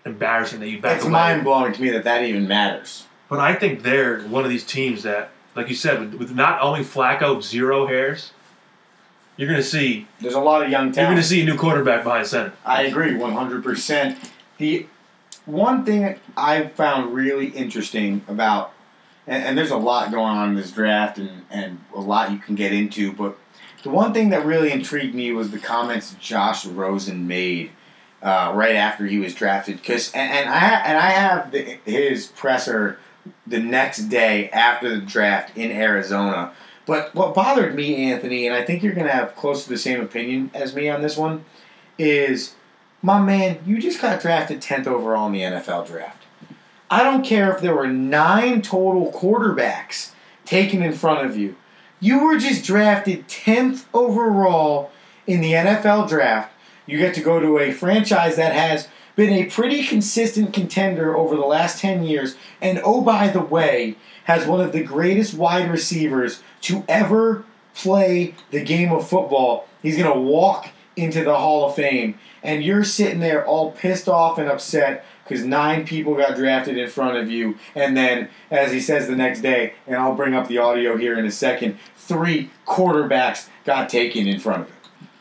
[0.06, 1.12] embarrassing that you back It's away.
[1.14, 3.06] mind blowing to me that that even matters.
[3.30, 6.62] But I think they're one of these teams that, like you said, with, with not
[6.62, 8.32] only Flacco zero hairs,
[9.38, 11.56] you're going to see There's a lot of young you're going to see a new
[11.56, 12.54] quarterback behind center.
[12.66, 14.18] I agree 100%.
[14.58, 14.88] The
[15.50, 18.74] one thing I found really interesting about,
[19.28, 22.38] and, and there's a lot going on in this draft and, and a lot you
[22.38, 23.38] can get into, but
[23.84, 27.72] the one thing that really intrigued me was the comments Josh Rosen made
[28.22, 29.84] uh, right after he was drafted.
[29.84, 33.00] Cause, and, and, I, and I have the, his presser
[33.47, 36.54] the next day after the draft in Arizona.
[36.86, 39.78] But what bothered me, Anthony, and I think you're going to have close to the
[39.78, 41.45] same opinion as me on this one,
[41.97, 42.56] is
[43.02, 46.24] my man, you just got drafted 10th overall in the NFL draft.
[46.91, 50.12] I don't care if there were nine total quarterbacks
[50.45, 51.56] taken in front of you.
[52.00, 54.91] You were just drafted 10th overall
[55.28, 56.52] in the NFL draft.
[56.86, 61.36] You get to go to a franchise that has been a pretty consistent contender over
[61.36, 62.36] the last 10 years.
[62.62, 67.43] And oh, by the way, has one of the greatest wide receivers to ever
[67.76, 69.68] play the game of football.
[69.84, 72.18] He's going to walk into the Hall of Fame.
[72.44, 76.90] And you're sitting there all pissed off and upset because nine people got drafted in
[76.90, 77.58] front of you.
[77.76, 81.18] And then, as he says the next day, and I'll bring up the audio here
[81.18, 84.76] in a second, three quarterbacks got taken in front of him.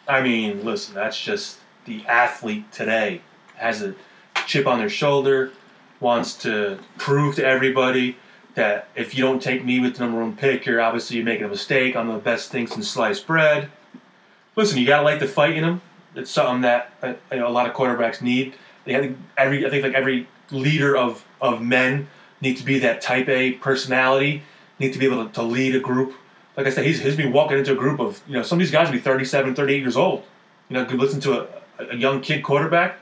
[0.09, 3.21] I mean, listen, that's just the athlete today
[3.57, 3.95] has a
[4.47, 5.53] chip on their shoulder,
[6.01, 8.17] wants to prove to everybody
[8.55, 11.49] that if you don't take me with the number one pick, you're obviously making a
[11.49, 11.95] mistake.
[11.95, 13.71] I'm the best thing since sliced bread.
[14.59, 15.81] Listen, you gotta like the fight in them.
[16.17, 18.57] It's something that uh, you know, a lot of quarterbacks need.
[18.85, 22.09] They have every I think like every leader of of men
[22.41, 24.43] need to be that type A personality.
[24.81, 26.13] Need to be able to, to lead a group.
[26.57, 28.61] Like I said, he's he's been walking into a group of you know some of
[28.61, 30.25] these guys will be 37, 38 years old.
[30.69, 31.47] You know, could listen to a,
[31.91, 32.99] a young kid quarterback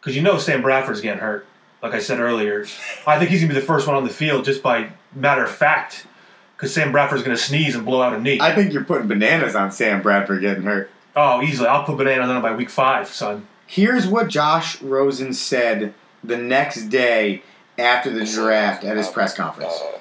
[0.00, 1.46] because you know Sam Bradford's getting hurt.
[1.80, 2.66] Like I said earlier,
[3.06, 5.50] I think he's gonna be the first one on the field just by matter of
[5.54, 6.08] fact.
[6.56, 8.38] Because Sam Bradford's gonna sneeze and blow out a knee.
[8.40, 10.90] I think you're putting bananas on Sam Bradford getting hurt.
[11.14, 11.68] oh, easily.
[11.68, 13.46] I'll put bananas on it by week five, son.
[13.66, 15.92] Here's what Josh Rosen said
[16.22, 17.42] the next day
[17.78, 19.72] after the draft at his press conference.
[19.72, 19.98] Uh,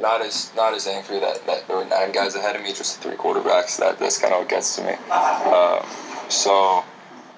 [0.00, 3.00] not as not as angry that, that there were nine guys ahead of me, just
[3.00, 3.78] three quarterbacks.
[3.78, 4.92] That that's kind of what gets to me.
[4.92, 5.84] Um,
[6.28, 6.84] so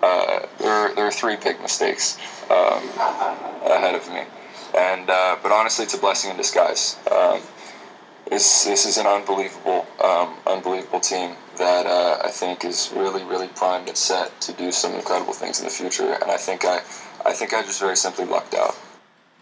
[0.03, 2.18] uh, there there are three pick mistakes
[2.51, 2.82] um,
[3.64, 4.22] ahead of me,
[4.76, 6.97] and uh, but honestly, it's a blessing in disguise.
[7.11, 7.41] Um,
[8.31, 13.49] this this is an unbelievable um, unbelievable team that uh, I think is really really
[13.49, 16.79] primed and set to do some incredible things in the future, and I think I
[17.24, 18.77] I think I just very simply lucked out.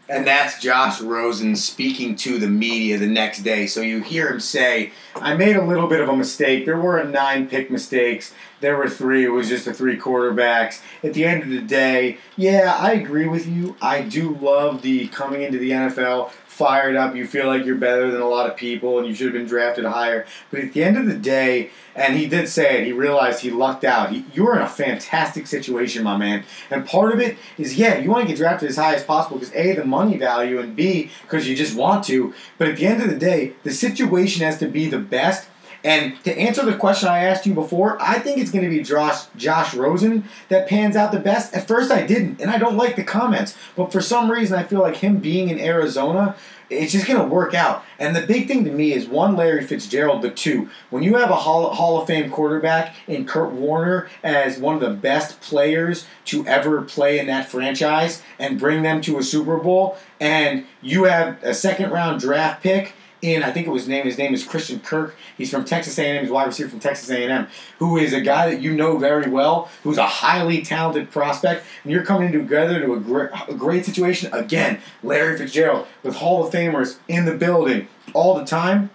[0.06, 3.66] And that's Josh Rosen speaking to the media the next day.
[3.66, 6.66] So you hear him say, I made a little bit of a mistake.
[6.66, 8.34] There were nine pick mistakes.
[8.60, 9.24] There were three.
[9.24, 10.82] It was just the three quarterbacks.
[11.02, 13.76] At the end of the day, yeah, I agree with you.
[13.80, 17.16] I do love the coming into the NFL fired up.
[17.16, 19.46] You feel like you're better than a lot of people and you should have been
[19.46, 20.24] drafted higher.
[20.52, 23.50] But at the end of the day, and he did say it, he realized he
[23.50, 24.10] lucked out.
[24.10, 26.44] He, you're in a fantastic situation, my man.
[26.70, 29.38] And part of it is, yeah, you want to get drafted as high as possible
[29.38, 32.32] because A, the money value, and B, because you just want to.
[32.56, 35.48] But at the end of the day, the situation has to be the best.
[35.84, 38.82] And to answer the question I asked you before, I think it's going to be
[38.82, 41.54] Josh, Josh Rosen that pans out the best.
[41.54, 43.56] At first, I didn't, and I don't like the comments.
[43.76, 46.36] But for some reason, I feel like him being in Arizona,
[46.70, 47.84] it's just going to work out.
[47.98, 51.28] And the big thing to me is one, Larry Fitzgerald, but two, when you have
[51.28, 56.06] a Hall, Hall of Fame quarterback in Kurt Warner as one of the best players
[56.26, 61.04] to ever play in that franchise and bring them to a Super Bowl, and you
[61.04, 62.94] have a second round draft pick
[63.24, 65.16] in I think it was name his name is Christian Kirk.
[65.36, 66.22] He's from Texas A&M.
[66.22, 67.48] He's wide receiver from Texas A&M,
[67.78, 71.92] who is a guy that you know very well, who's a highly talented prospect, and
[71.92, 74.78] you're coming together to a great, a great situation again.
[75.02, 78.90] Larry Fitzgerald with Hall of Famers in the building all the time.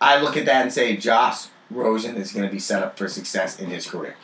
[0.00, 3.08] I look at that and say Josh Rosen is going to be set up for
[3.08, 4.16] success in his career.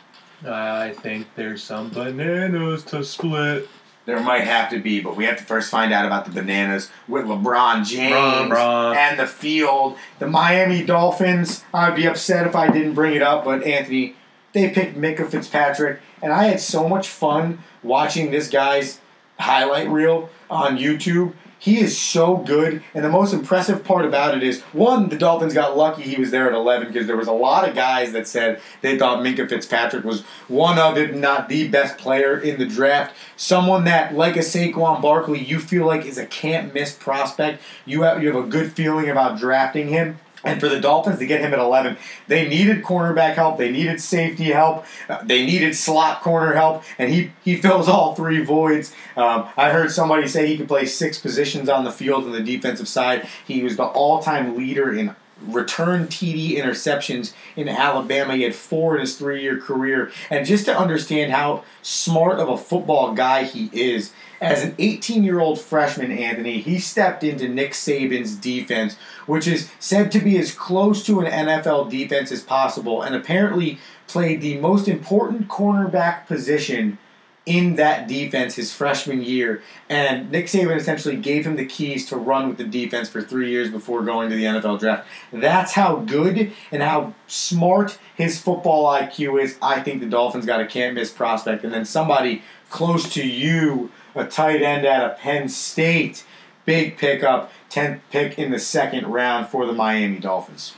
[0.45, 3.67] I think there's some bananas to split.
[4.09, 6.89] There might have to be, but we have to first find out about the bananas
[7.07, 8.97] with LeBron James Bron, Bron.
[8.97, 9.97] and the field.
[10.17, 14.15] The Miami Dolphins, I'd be upset if I didn't bring it up, but Anthony,
[14.53, 18.99] they picked Minkah Fitzpatrick, and I had so much fun watching this guy's
[19.39, 21.33] highlight reel on YouTube.
[21.61, 25.53] He is so good, and the most impressive part about it is one, the Dolphins
[25.53, 28.29] got lucky he was there at 11 because there was a lot of guys that
[28.29, 32.65] said they thought Minkah Fitzpatrick was one of, if not the best player in the
[32.65, 33.13] draft.
[33.35, 37.61] Someone that, like a Saquon Barkley, you feel like is a can't miss prospect.
[37.85, 40.17] You have you have a good feeling about drafting him.
[40.43, 44.01] And for the Dolphins to get him at 11, they needed cornerback help, they needed
[44.01, 48.93] safety help, uh, they needed slot corner help, and he, he fills all three voids.
[49.17, 52.41] Um, I heard somebody say he could play six positions on the field on the
[52.41, 53.27] defensive side.
[53.45, 55.15] He was the all time leader in
[55.47, 58.35] return TD interceptions in Alabama.
[58.35, 60.11] He had four in his three year career.
[60.29, 64.11] And just to understand how smart of a football guy he is,
[64.41, 69.69] as an 18 year old freshman, Anthony, he stepped into Nick Saban's defense, which is
[69.79, 74.57] said to be as close to an NFL defense as possible, and apparently played the
[74.57, 76.97] most important cornerback position
[77.45, 82.15] in that defense his freshman year, and Nick Saban essentially gave him the keys to
[82.15, 85.07] run with the defense for three years before going to the NFL draft.
[85.33, 89.57] That's how good and how smart his football IQ is.
[89.63, 93.89] I think the Dolphins got a can't miss prospect, and then somebody close to you,
[94.19, 96.25] a tight end out of Penn State,
[96.65, 100.75] big pickup, 10th pick in the second round for the Miami Dolphins.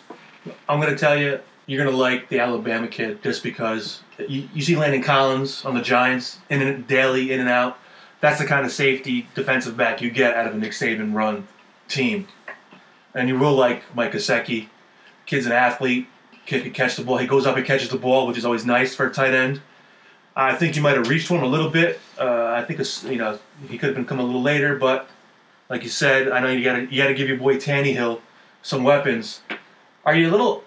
[0.70, 4.48] I'm going to tell you, you're going to like the Alabama kid just because you,
[4.54, 7.78] you see Landon Collins on the Giants in and daily in and out.
[8.20, 11.48] That's the kind of safety defensive back you get out of a Nick Saban run
[11.88, 12.28] team.
[13.14, 14.68] And you will like Mike Gesicki.
[15.26, 16.08] Kid's an athlete.
[16.46, 17.18] Kid can catch the ball.
[17.18, 19.62] He goes up and catches the ball, which is always nice for a tight end.
[20.36, 22.00] I think you might have reached for him a little bit.
[22.18, 22.80] Uh, I think
[23.12, 25.10] you know he could have been coming a little later, but
[25.70, 28.22] like you said, I know you got to you got to give your boy Tannehill
[28.62, 29.42] some weapons.
[30.06, 30.64] Are you a little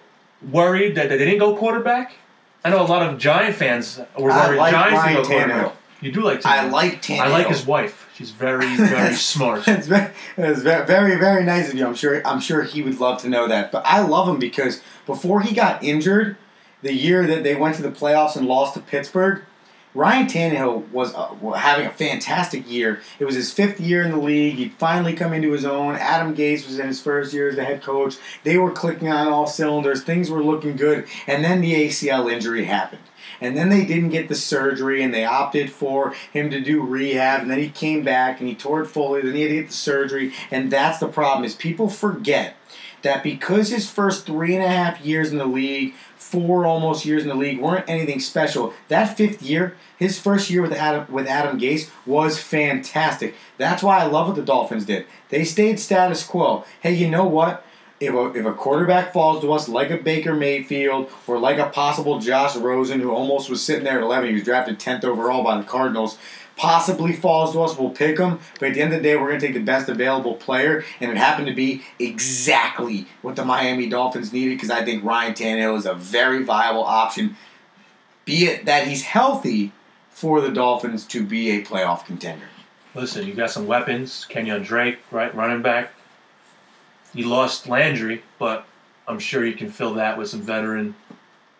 [0.51, 2.15] worried that, that they didn't go quarterback?
[2.63, 5.35] I know a lot of Giant fans were I worried like Giants Ryan didn't go
[5.35, 5.47] Tannehill.
[5.47, 5.77] quarterback.
[6.01, 6.45] You do like Tannehill.
[6.45, 7.19] I like Tannehill.
[7.19, 8.09] I like his wife.
[8.15, 9.63] She's very very smart.
[9.67, 11.85] it's very, it's very, very nice of you.
[11.85, 12.25] I'm sure.
[12.25, 13.71] I'm sure he would love to know that.
[13.71, 16.37] But I love him because before he got injured,
[16.81, 19.43] the year that they went to the playoffs and lost to Pittsburgh,
[19.95, 23.01] Ryan Tannehill was uh, having a fantastic year.
[23.17, 24.55] It was his fifth year in the league.
[24.55, 25.95] He'd finally come into his own.
[25.95, 28.17] Adam Gase was in his first year as the head coach.
[28.43, 30.03] They were clicking on all cylinders.
[30.03, 31.07] Things were looking good.
[31.27, 33.03] And then the ACL injury happened.
[33.39, 37.41] And then they didn't get the surgery, and they opted for him to do rehab.
[37.41, 39.21] And then he came back and he tore it fully.
[39.21, 42.55] Then he had to get the surgery, and that's the problem: is people forget
[43.05, 45.93] that because his first three and a half years in the league,
[46.25, 48.73] four almost years in the league, weren't anything special.
[48.87, 53.35] That fifth year, his first year with Adam with Adam Gase was fantastic.
[53.57, 55.05] That's why I love what the Dolphins did.
[55.29, 56.65] They stayed status quo.
[56.81, 57.63] Hey, you know what?
[57.99, 61.69] If a, if a quarterback falls to us like a Baker Mayfield or like a
[61.69, 65.43] possible Josh Rosen, who almost was sitting there at 11, he was drafted 10th overall
[65.43, 66.17] by the Cardinals,
[66.57, 68.39] possibly falls to us, we'll pick him.
[68.59, 70.83] But at the end of the day, we're going to take the best available player,
[70.99, 75.33] and it happened to be exactly what the Miami Dolphins needed because I think Ryan
[75.33, 77.35] Tannehill is a very viable option,
[78.23, 79.71] be it that he's healthy
[80.09, 82.45] for the Dolphins to be a playoff contender.
[82.95, 84.25] Listen, you got some weapons.
[84.29, 85.91] Kenyan Drake, right, running back.
[87.13, 88.65] You lost Landry, but
[89.07, 90.95] I'm sure you can fill that with some veteran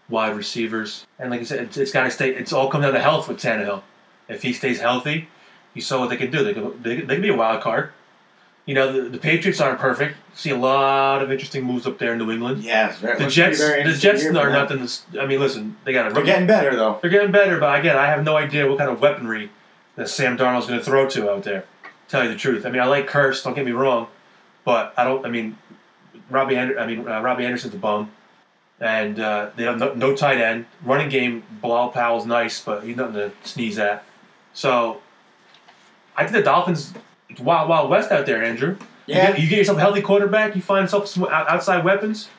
[0.10, 1.06] wide receivers.
[1.20, 2.34] And like I said, it's, it's got to stay.
[2.34, 3.82] It's all come down to health with Tannehill.
[4.28, 5.28] If he stays healthy,
[5.74, 6.44] you saw what they can do.
[6.44, 7.92] They could, they, they can be a wild card.
[8.66, 10.18] You know, the, the Patriots aren't perfect.
[10.34, 12.64] See a lot of interesting moves up there in New England.
[12.64, 14.88] Yes, The Jets, the Jets are nothing.
[14.88, 16.98] To, I mean, listen, they got They're getting better though.
[17.02, 19.52] they're getting better, but again, I have no idea what kind of weaponry
[19.98, 21.66] that Sam Darnold's going to throw to out there.
[22.08, 22.66] Tell you the truth.
[22.66, 23.44] I mean, I like Kearse.
[23.44, 24.08] Don't get me wrong,
[24.64, 25.26] but I don't.
[25.26, 25.58] I mean,
[26.30, 26.56] Robbie.
[26.56, 28.12] Ander- I mean, uh, Robbie Anderson's a bum,
[28.80, 30.66] and uh, they have no, no tight end.
[30.84, 31.44] Running game.
[31.62, 34.04] Bilal Powell's nice, but he's nothing to sneeze at.
[34.56, 35.02] So,
[36.18, 36.94] I think the Dolphins.
[37.40, 38.78] Wild, wild west out there, Andrew.
[39.08, 39.32] You Yeah.
[39.32, 40.56] get, you get yourself a healthy quarterback.
[40.56, 42.30] You find yourself some outside weapons,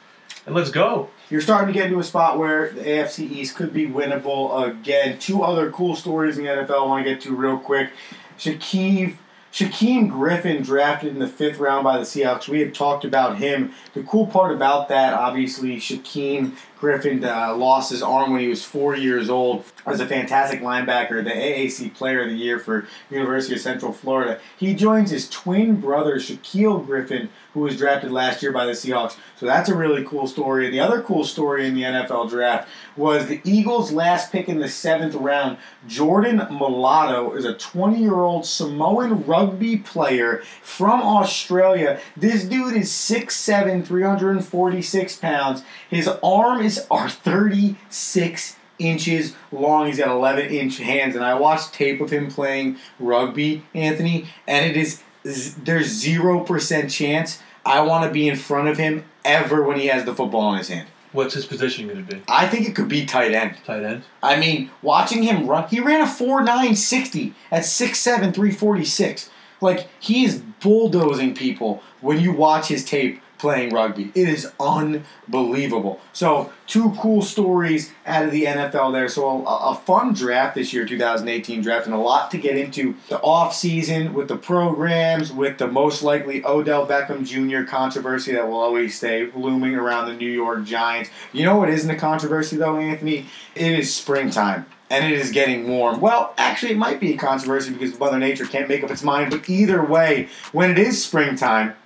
[0.47, 1.11] and let's go.
[1.29, 5.19] You're starting to get into a spot where the AFC East could be winnable again.
[5.19, 7.91] Two other cool stories in the NFL I want to get to real quick.
[8.39, 9.17] Shaquille,
[9.53, 12.49] Shaquem Griffin drafted in the fifth round by the Seahawks.
[12.49, 13.73] We had talked about him.
[13.95, 18.65] The cool part about that, obviously, Shaquem Griffin uh, lost his arm when he was
[18.65, 19.65] four years old.
[19.87, 24.41] Was a fantastic linebacker, the AAC Player of the Year for University of Central Florida.
[24.57, 29.17] He joins his twin brother Shaquill Griffin, who was drafted last year by the Seahawks.
[29.37, 30.67] So that's a really cool story.
[30.67, 34.59] And the other cool story in the NFL draft was the Eagles' last pick in
[34.59, 35.59] the seventh round.
[35.87, 42.01] Jordan Mailata is a 20 year old Samoan rugby player from Australia.
[42.17, 45.63] This dude is 6'7, 346 pounds.
[45.89, 49.87] His arm are 36 inches long.
[49.87, 51.17] He's got 11 inch hands.
[51.17, 56.91] And I watched tape of him playing rugby, Anthony, and it is there's zero percent
[56.91, 60.53] chance I want to be in front of him ever when he has the football
[60.53, 60.89] in his hand.
[61.13, 62.23] What's his position going to be?
[62.29, 63.57] I think it could be tight end.
[63.65, 64.03] Tight end.
[64.23, 69.31] I mean, watching him run, he ran a 4.960 at 6'7, 346.
[69.61, 74.11] Like, he is bulldozing people when you watch his tape playing rugby.
[74.17, 76.01] It is unbelievable.
[76.13, 79.09] So, two cool stories out of the NFL there.
[79.09, 82.97] So, a, a fun draft this year, 2018 draft, and a lot to get into
[83.09, 87.71] the offseason with the programs, with the most likely Odell Beckham Jr.
[87.71, 91.09] controversy that will always stay looming around the New York Giants.
[91.33, 93.27] You know what isn't a controversy, though, Anthony?
[93.55, 94.67] It is springtime.
[94.91, 96.01] And it is getting warm.
[96.01, 99.31] Well, actually, it might be a controversy because Mother Nature can't make up its mind.
[99.31, 101.77] But either way, when it is springtime,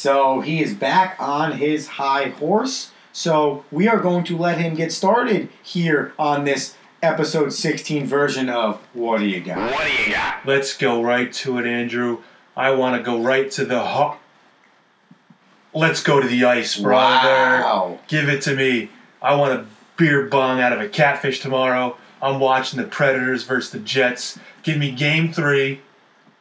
[0.02, 2.90] So he is back on his high horse.
[3.14, 8.50] So we are going to let him get started here on this episode 16 version
[8.50, 9.72] of What Do You Got?
[9.72, 10.44] What do you got?
[10.44, 12.24] Let's go right to it, Andrew.
[12.58, 14.18] I want to go right to the ho-
[15.72, 17.30] Let's go to the ice, brother.
[17.30, 18.00] Wow.
[18.08, 18.90] Give it to me.
[19.22, 21.96] I want a beer bong out of a catfish tomorrow.
[22.24, 24.40] I'm watching the Predators versus the Jets.
[24.64, 25.82] Give me Game Three,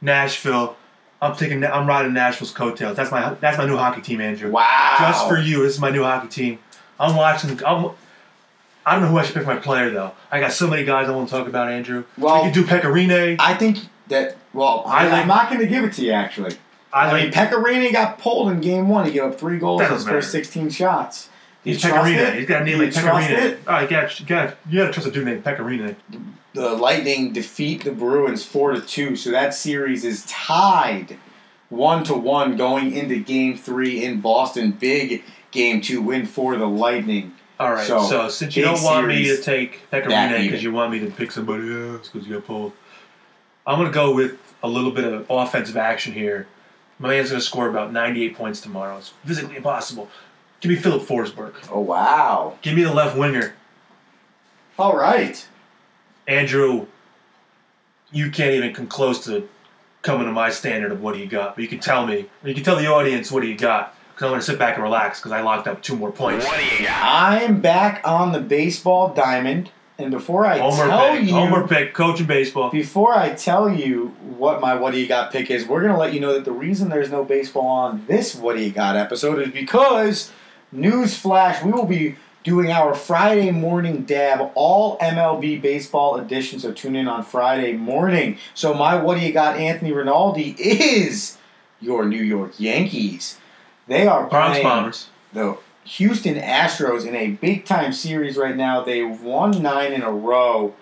[0.01, 0.77] Nashville.
[1.23, 1.64] I'm taking.
[1.64, 2.97] I'm riding Nashville's coattails.
[2.97, 3.35] That's my.
[3.35, 4.51] That's my new hockey team, Andrew.
[4.51, 4.97] Wow.
[4.99, 5.62] Just for you.
[5.62, 6.59] This is my new hockey team.
[6.99, 7.51] I'm watching.
[7.64, 7.91] I'm,
[8.87, 10.12] I don't know who I should pick for my player though.
[10.31, 12.05] I got so many guys I want to talk about, Andrew.
[12.18, 13.37] Well- we could do Pekka Rinne.
[13.39, 16.57] I think that, well, I like- am not going to give it to you, actually.
[16.93, 19.05] I I, mean, like Pekka Rinne got pulled in game one.
[19.07, 21.29] He gave up three goals in his doesn't first 16 shots.
[21.65, 23.43] You He's trust He's got a name You like trust Pekka Rinne.
[23.43, 23.59] it?
[23.67, 25.95] Oh, you got, you got, you got to trust a dude named Pekka Rinne.
[26.55, 31.19] The Lightning defeat the Bruins 4 to 2, so that series is tied
[31.69, 34.73] 1 to 1 going into game three in Boston.
[34.73, 37.35] Big game two win for the Lightning.
[37.59, 37.87] All right.
[37.87, 40.43] So, So, since you don't want me to take that Pekka Rinne even.
[40.47, 42.73] because you want me to pick somebody else because you got pulled,
[43.67, 46.47] I'm gonna go with a little bit of offensive action here.
[46.99, 48.97] My man's gonna score about 98 points tomorrow.
[48.99, 50.09] It's physically impossible.
[50.61, 51.55] Give me Filip Forsberg.
[51.71, 52.59] Oh, wow.
[52.63, 53.55] Give me the left winger.
[54.79, 55.47] All right.
[56.27, 56.87] Andrew,
[58.13, 59.49] you can't even come close to
[60.03, 61.55] coming to my standard of what do you got.
[61.55, 63.97] But you can tell me, you can tell the audience what do you got.
[64.15, 66.45] Because I'm going to sit back and relax because I locked up two more points.
[66.45, 67.01] What do you got?
[67.03, 71.95] I'm back on the baseball diamond, and before I Homer tell pick, you, Homer pick,
[71.95, 72.71] coach coaching baseball.
[72.71, 76.13] before I tell you what my what do you got pick is, we're gonna let
[76.13, 79.41] you know that the reason there's no baseball on this what do you got episode
[79.41, 80.31] is because
[80.75, 86.59] newsflash, we will be doing our Friday morning dab all MLB baseball edition.
[86.59, 88.39] So tune in on Friday morning.
[88.55, 91.39] So my what do you got, Anthony Rinaldi is
[91.81, 93.39] your New York Yankees.
[93.87, 95.09] They are playing Bombers.
[95.33, 98.83] the Houston Astros in a big time series right now.
[98.83, 100.75] They won nine in a row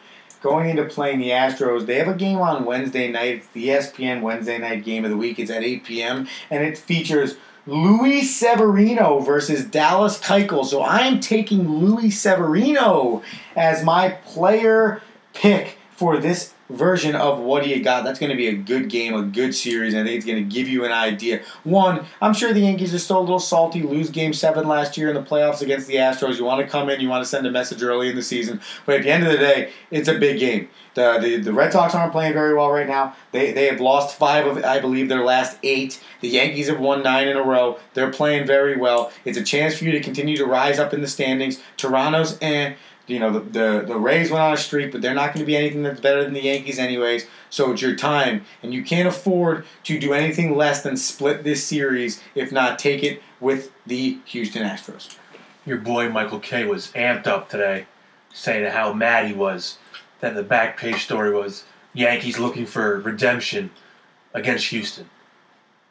[0.42, 1.86] going into playing the Astros.
[1.86, 3.36] They have a game on Wednesday night.
[3.36, 5.38] It's the ESPN Wednesday night game of the week.
[5.38, 6.28] It's at 8 p.m.
[6.50, 7.36] and it features
[7.68, 10.64] Luis Severino versus Dallas Keuchel.
[10.64, 13.22] So I'm taking Luis Severino
[13.54, 15.02] as my player
[15.34, 18.04] pick for this version of what do you got.
[18.04, 19.94] That's going to be a good game, a good series.
[19.94, 21.42] and I think it's going to give you an idea.
[21.64, 23.82] One, I'm sure the Yankees are still a little salty.
[23.82, 26.38] Lose Game Seven last year in the playoffs against the Astros.
[26.38, 28.60] You want to come in, you want to send a message early in the season,
[28.86, 30.68] but at the end of the day, it's a big game.
[30.94, 33.14] The, the, the Red Sox aren't playing very well right now.
[33.30, 36.02] They, they have lost five of, I believe, their last eight.
[36.22, 37.78] The Yankees have won nine in a row.
[37.94, 39.12] They're playing very well.
[39.24, 41.62] It's a chance for you to continue to rise up in the standings.
[41.76, 42.74] Toronto's eh.
[43.08, 45.46] You know, the, the, the Rays went on a streak, but they're not going to
[45.46, 47.26] be anything that's better than the Yankees, anyways.
[47.50, 51.64] So it's your time, and you can't afford to do anything less than split this
[51.64, 55.16] series, if not take it with the Houston Astros.
[55.64, 57.86] Your boy Michael Kay was amped up today,
[58.32, 59.78] saying how mad he was
[60.20, 63.70] that the back page story was Yankees looking for redemption
[64.34, 65.08] against Houston.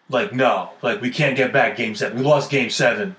[0.10, 2.18] Like, no, like we can't get back game seven.
[2.18, 3.16] We lost game seven.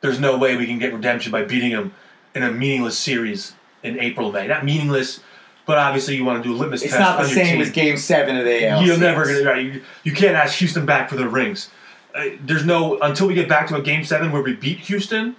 [0.00, 1.94] There's no way we can get redemption by beating them
[2.34, 4.46] in a meaningless series in April, May.
[4.46, 5.20] Not meaningless,
[5.66, 7.00] but obviously you want to do a litmus It's test.
[7.00, 7.60] not the same team.
[7.60, 8.86] as Game Seven of the ALCS.
[8.86, 9.44] You're never gonna.
[9.44, 11.70] Right, you, you can't ask Houston back for their rings.
[12.14, 15.36] Uh, there's no until we get back to a game seven where we beat Houston.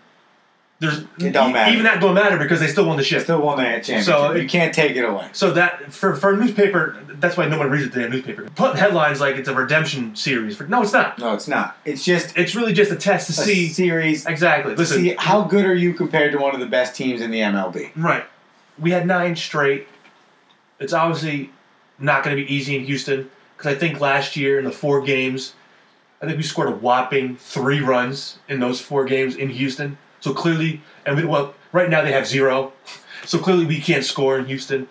[0.79, 1.71] There's It don't matter.
[1.71, 3.19] even that don't matter because they still won the shit.
[3.19, 4.03] They still won that championship.
[4.05, 5.29] So you can't take it away.
[5.31, 8.43] So that for for a newspaper, that's why no one reads the damn newspaper.
[8.55, 10.57] Put headlines like it's a redemption series.
[10.57, 11.17] For, no, it's not.
[11.17, 11.77] No, it's not.
[11.85, 14.25] It's just It's really just a test to a see series.
[14.25, 14.75] exactly.
[14.75, 17.39] Listen, See how good are you compared to one of the best teams in the
[17.39, 17.91] MLB?
[17.95, 18.25] right?
[18.77, 19.87] We had nine straight.
[20.79, 21.51] It's obviously
[21.99, 25.01] not going to be easy in Houston because I think last year in the four
[25.01, 25.53] games,
[26.21, 29.97] I think we scored a whopping three runs in those four games in Houston.
[30.19, 32.73] So clearly, and we, well, right now they have zero.
[33.25, 34.87] So clearly we can't score in Houston,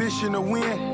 [0.00, 0.32] Ambition.
[0.32, 0.89] To win,